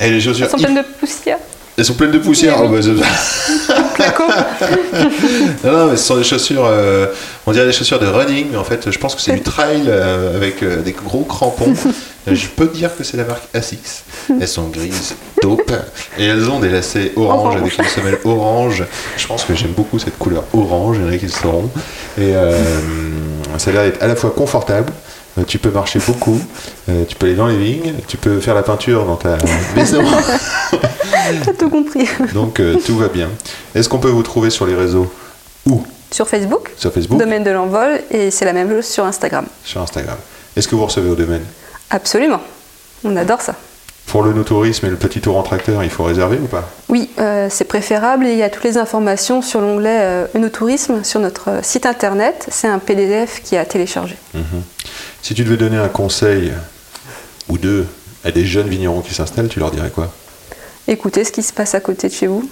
[0.01, 1.39] Et les chaussures, Elles sont pleines de poussière.
[1.77, 2.63] elles sont pleines de poussière.
[2.63, 3.73] Oui, Oh,
[5.65, 7.07] non, non, mais ce sont des chaussures, euh,
[7.47, 9.85] on dirait des chaussures de running, mais en fait, je pense que c'est du trail
[9.87, 11.75] euh, avec euh, des gros crampons.
[12.25, 14.05] Je peux dire que c'est la marque Asics.
[14.41, 15.73] Elles sont grises, taupe,
[16.17, 17.57] et elles ont des lacets orange Orange.
[17.57, 18.85] avec une semelle orange.
[19.17, 21.69] Je pense que j'aime beaucoup cette couleur orange, il y en a qui le sauront.
[22.17, 22.33] Et
[23.59, 24.93] ça a l'air d'être à la fois confortable.
[25.49, 26.41] Tu peux marcher beaucoup,
[27.09, 29.37] tu peux aller dans les vignes, tu peux faire la peinture dans ta
[29.75, 30.05] maison,
[31.45, 32.09] T'as tout compris.
[32.35, 33.29] donc euh, tout va bien.
[33.75, 35.13] Est-ce qu'on peut vous trouver sur les réseaux
[35.67, 35.83] Où?
[36.11, 39.47] Sur Facebook, Sur Facebook domaine de l'envol, et c'est la même chose sur Instagram.
[39.65, 40.17] sur Instagram.
[40.57, 41.43] Est-ce que vous recevez au domaine?
[41.91, 42.41] Absolument.
[43.05, 43.55] On adore ça.
[44.07, 46.69] Pour le no-tourisme et le petit tour en tracteur, il faut réserver ou pas?
[46.91, 51.03] Oui, euh, c'est préférable et il y a toutes les informations sur l'onglet euh, Œnotourisme
[51.03, 52.47] sur notre euh, site internet.
[52.51, 54.17] C'est un PDF qui est à télécharger.
[55.23, 56.53] Si tu devais donner un conseil
[57.49, 57.87] ou deux
[58.25, 60.13] à des jeunes vignerons qui s'installent, tu leur dirais quoi?
[60.89, 62.49] Écoutez ce qui se passe à côté de chez vous.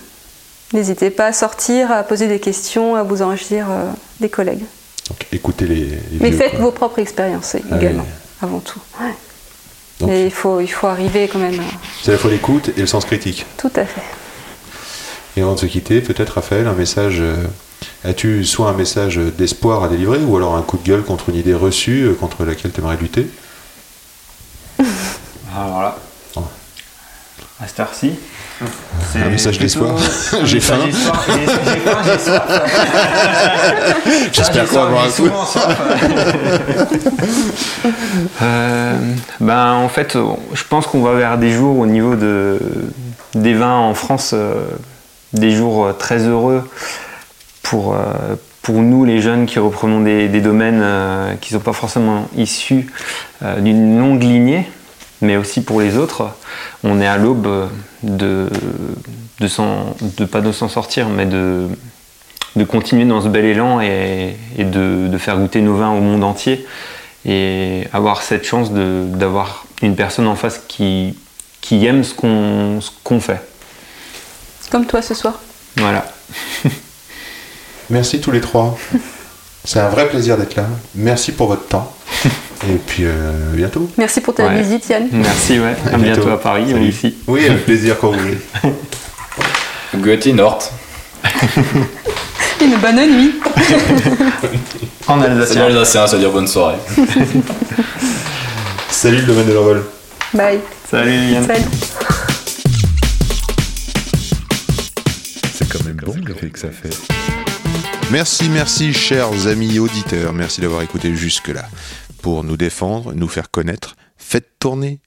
[0.72, 4.64] N'hésitez pas à sortir, à poser des questions, à vous enrichir euh, des collègues.
[5.08, 6.60] Donc écoutez les, les Mais vieux, faites quoi.
[6.60, 8.08] vos propres expériences Ah également, oui.
[8.48, 8.78] avant tout.
[9.00, 9.12] Ouais.
[9.98, 11.58] Donc, Mais il faut, il faut arriver quand même.
[11.58, 11.64] à-
[12.02, 13.44] C'est à la fois l'écoute et le sens critique.
[13.56, 14.00] Tout à fait.
[15.36, 17.16] Et avant de se quitter, peut-être Raphaël, un message.
[17.20, 17.36] euh,
[18.04, 21.34] As-tu soit un message d'espoir à délivrer ou alors un coup de gueule contre une
[21.36, 23.26] idée reçue euh, contre laquelle tu aimerais lutter
[25.56, 26.09] Alors là, Oh.
[27.62, 28.12] À cette heure-ci.
[29.12, 29.96] c'est Un message d'espoir.
[30.44, 30.78] J'ai faim.
[30.84, 31.26] d'espoir.
[31.26, 31.32] J'ai
[31.72, 32.42] j'ai faim, j'ai soif.
[34.32, 35.28] J'espère qu'on va avoir un coup.
[38.42, 38.96] Euh,
[39.40, 40.16] ben, en fait,
[40.52, 42.58] je pense qu'on va vers des jours au niveau de,
[43.34, 44.54] des vins en France, euh,
[45.32, 46.68] des jours euh, très heureux
[47.62, 47.98] pour, euh,
[48.62, 52.28] pour nous, les jeunes qui reprenons des, des domaines euh, qui ne sont pas forcément
[52.36, 52.86] issus
[53.42, 54.68] euh, d'une longue lignée,
[55.20, 56.30] mais aussi pour les autres.
[56.84, 57.68] On est à l'aube
[58.02, 58.48] de,
[59.40, 61.68] de, pas de s'en sortir, mais de,
[62.56, 66.00] de continuer dans ce bel élan et, et de, de faire goûter nos vins au
[66.00, 66.66] monde entier
[67.24, 71.18] et avoir cette chance d'avoir une personne en face qui,
[71.60, 73.40] qui aime ce qu'on ce qu'on fait.
[74.70, 75.38] Comme toi ce soir.
[75.76, 76.06] Voilà.
[77.90, 78.78] Merci tous les trois.
[79.64, 80.66] C'est un vrai plaisir d'être là.
[80.94, 81.92] Merci pour votre temps.
[82.68, 83.90] Et puis euh, à bientôt.
[83.96, 84.62] Merci pour ta Ouais.
[84.62, 85.08] visite, Yann.
[85.12, 85.74] Merci, ouais.
[85.90, 86.28] À À bientôt bientôt.
[86.30, 87.14] à Paris ou ici.
[87.26, 88.38] Oui, avec plaisir quand vous voulez.
[89.96, 90.58] Goethe Nord.
[92.62, 93.34] Une bonne nuit.
[95.08, 95.64] En alsacien.
[95.64, 96.76] alsacien, ça veut dire bonne soirée.
[98.90, 99.84] Salut le domaine de l'envol.
[100.34, 100.60] Bye.
[100.90, 101.46] Salut Yann.
[101.46, 101.64] Salut.
[105.54, 106.90] C'est quand même bon l'effet que ça fait.
[108.10, 110.32] Merci, merci, chers amis auditeurs.
[110.34, 111.64] Merci d'avoir écouté jusque-là.
[112.22, 115.00] Pour nous défendre, nous faire connaître, faites tourner.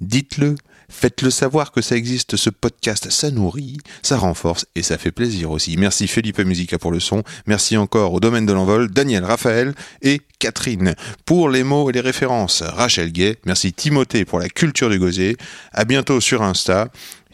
[0.00, 0.56] Dites-le,
[0.88, 5.52] faites-le savoir que ça existe, ce podcast, ça nourrit, ça renforce et ça fait plaisir
[5.52, 5.76] aussi.
[5.76, 10.20] Merci Felipe Musica pour le son, merci encore au domaine de l'envol, Daniel, Raphaël et
[10.40, 10.94] Catherine
[11.24, 15.36] pour les mots et les références, Rachel Gay, merci Timothée pour la culture du gosier,
[15.72, 16.88] à bientôt sur Insta,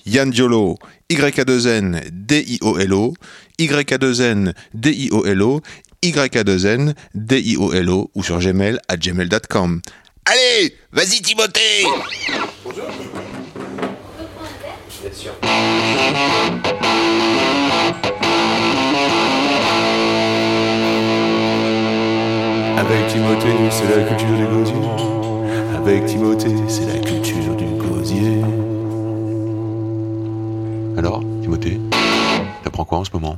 [0.07, 0.79] Yann Diolo,
[1.11, 3.14] YA2N, D-I-O-L-O,
[3.59, 5.61] YA2N, D-I-O-L-O,
[6.12, 9.80] YA2N, D-I-O-L-O ou sur gmail à gmail.com.
[10.26, 11.84] Allez, vas-y Timothée
[22.78, 24.74] Avec Timothée, c'est la culture du gosier.
[25.76, 28.42] Avec Timothée, c'est la culture du gosier.
[30.96, 31.80] Alors, Timothée,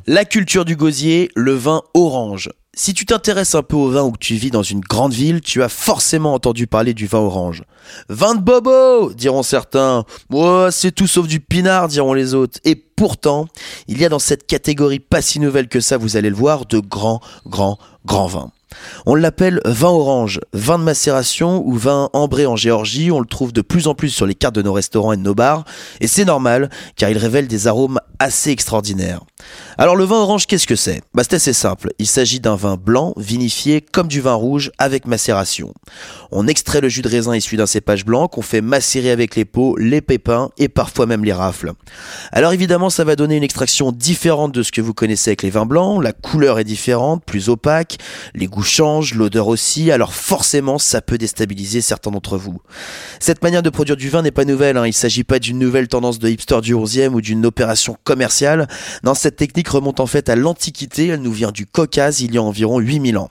[0.07, 2.51] La culture du gosier, le vin orange.
[2.79, 5.41] Si tu t'intéresses un peu au vin ou que tu vis dans une grande ville,
[5.41, 7.63] tu as forcément entendu parler du vin orange.
[8.11, 10.05] Vin de bobo, diront certains.
[10.31, 12.59] Ouais, c'est tout sauf du pinard, diront les autres.
[12.65, 13.47] Et pourtant,
[13.89, 16.67] il y a dans cette catégorie pas si nouvelle que ça, vous allez le voir,
[16.67, 18.53] de grands, grands, grands vins.
[19.07, 23.11] On l'appelle vin orange, vin de macération ou vin ambré en Géorgie.
[23.11, 25.23] On le trouve de plus en plus sur les cartes de nos restaurants et de
[25.23, 25.65] nos bars.
[26.01, 29.21] Et c'est normal, car il révèle des arômes assez extraordinaires.
[29.79, 31.03] Alors le vin orange, qu'est-ce que c'est?
[31.15, 31.91] Bah, C'est assez simple.
[31.99, 35.75] Il s'agit d'un vin blanc, vinifié comme du vin rouge avec macération.
[36.33, 39.45] On extrait le jus de raisin issu d'un cépage blanc qu'on fait macérer avec les
[39.45, 41.73] peaux, les pépins et parfois même les rafles.
[42.33, 45.51] Alors évidemment, ça va donner une extraction différente de ce que vous connaissez avec les
[45.51, 46.03] vins blancs.
[46.03, 47.99] La couleur est différente, plus opaque,
[48.35, 52.59] les changent, l'odeur aussi, alors forcément ça peut déstabiliser certains d'entre vous.
[53.21, 54.87] Cette manière de produire du vin n'est pas nouvelle, hein.
[54.87, 58.69] il s'agit pas d'une nouvelle tendance de hipster du 11e ou d'une opération commerciale.
[59.05, 62.39] Non, cette technique remonte en fait à l'Antiquité, elle nous vient du Caucase il y
[62.39, 63.31] a environ 8000 ans.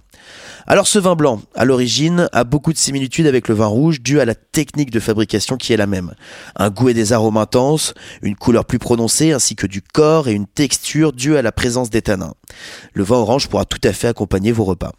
[0.67, 4.19] Alors ce vin blanc, à l'origine, a beaucoup de similitudes avec le vin rouge dû
[4.19, 6.15] à la technique de fabrication qui est la même.
[6.55, 10.33] Un goût et des arômes intenses, une couleur plus prononcée ainsi que du corps et
[10.33, 12.01] une texture due à la présence des.
[12.93, 14.91] Le vin orange pourra tout à fait accompagner vos repas.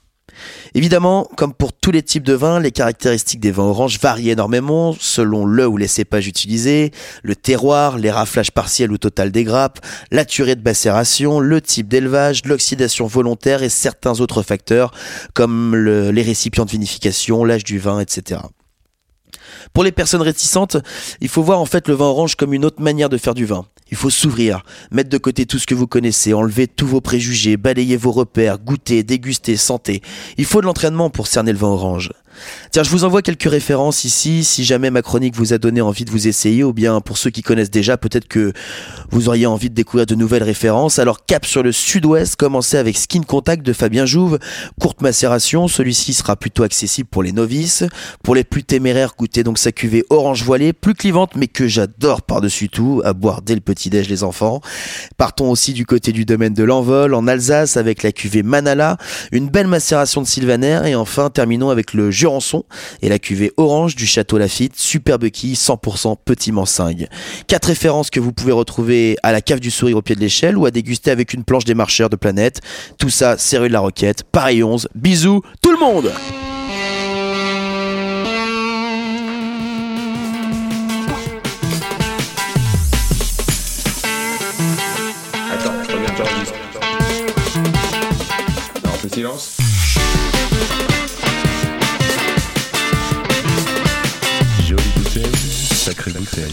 [0.75, 4.95] Évidemment, comme pour tous les types de vins, les caractéristiques des vins oranges varient énormément
[4.99, 9.81] selon le ou les cépages utilisés, le terroir, les raflages partiels ou total des grappes,
[10.11, 14.93] la durée de macération, le type d'élevage, l'oxydation volontaire et certains autres facteurs
[15.35, 18.41] comme le- les récipients de vinification, l'âge du vin, etc.
[19.73, 20.77] Pour les personnes réticentes,
[21.21, 23.45] il faut voir en fait le vin orange comme une autre manière de faire du
[23.45, 23.67] vin.
[23.91, 27.57] Il faut s'ouvrir, mettre de côté tout ce que vous connaissez, enlever tous vos préjugés,
[27.57, 30.03] balayer vos repères, goûter, déguster, santé.
[30.39, 32.13] Il faut de l'entraînement pour cerner le vin orange.
[32.71, 36.05] Tiens, je vous envoie quelques références ici, si jamais ma chronique vous a donné envie
[36.05, 38.53] de vous essayer, ou bien pour ceux qui connaissent déjà, peut-être que
[39.11, 40.99] vous auriez envie de découvrir de nouvelles références.
[40.99, 44.39] Alors cap sur le sud-ouest, commencez avec Skin Contact de Fabien Jouve,
[44.81, 47.85] courte macération, celui-ci sera plutôt accessible pour les novices.
[48.23, 52.23] Pour les plus téméraires, goûtez donc sa cuvée orange voilée, plus clivante, mais que j'adore
[52.23, 54.61] par-dessus tout, à boire dès le petit-déj les enfants.
[55.17, 58.97] Partons aussi du côté du domaine de l'envol, en Alsace, avec la cuvée Manala,
[59.33, 62.11] une belle macération de Sylvaner, et enfin terminons avec le
[63.03, 67.09] Et la cuvée orange du Château Lafitte, superbe quille, 100% petit mansingue.
[67.47, 70.57] Quatre références que vous pouvez retrouver à la cave du sourire au pied de l'échelle
[70.57, 72.61] ou à déguster avec une planche des marcheurs de planète.
[72.99, 74.89] Tout ça, c'est rue de la Roquette, Paris 11.
[74.95, 76.11] Bisous, tout le monde!
[95.87, 96.53] Sacrée bouteille.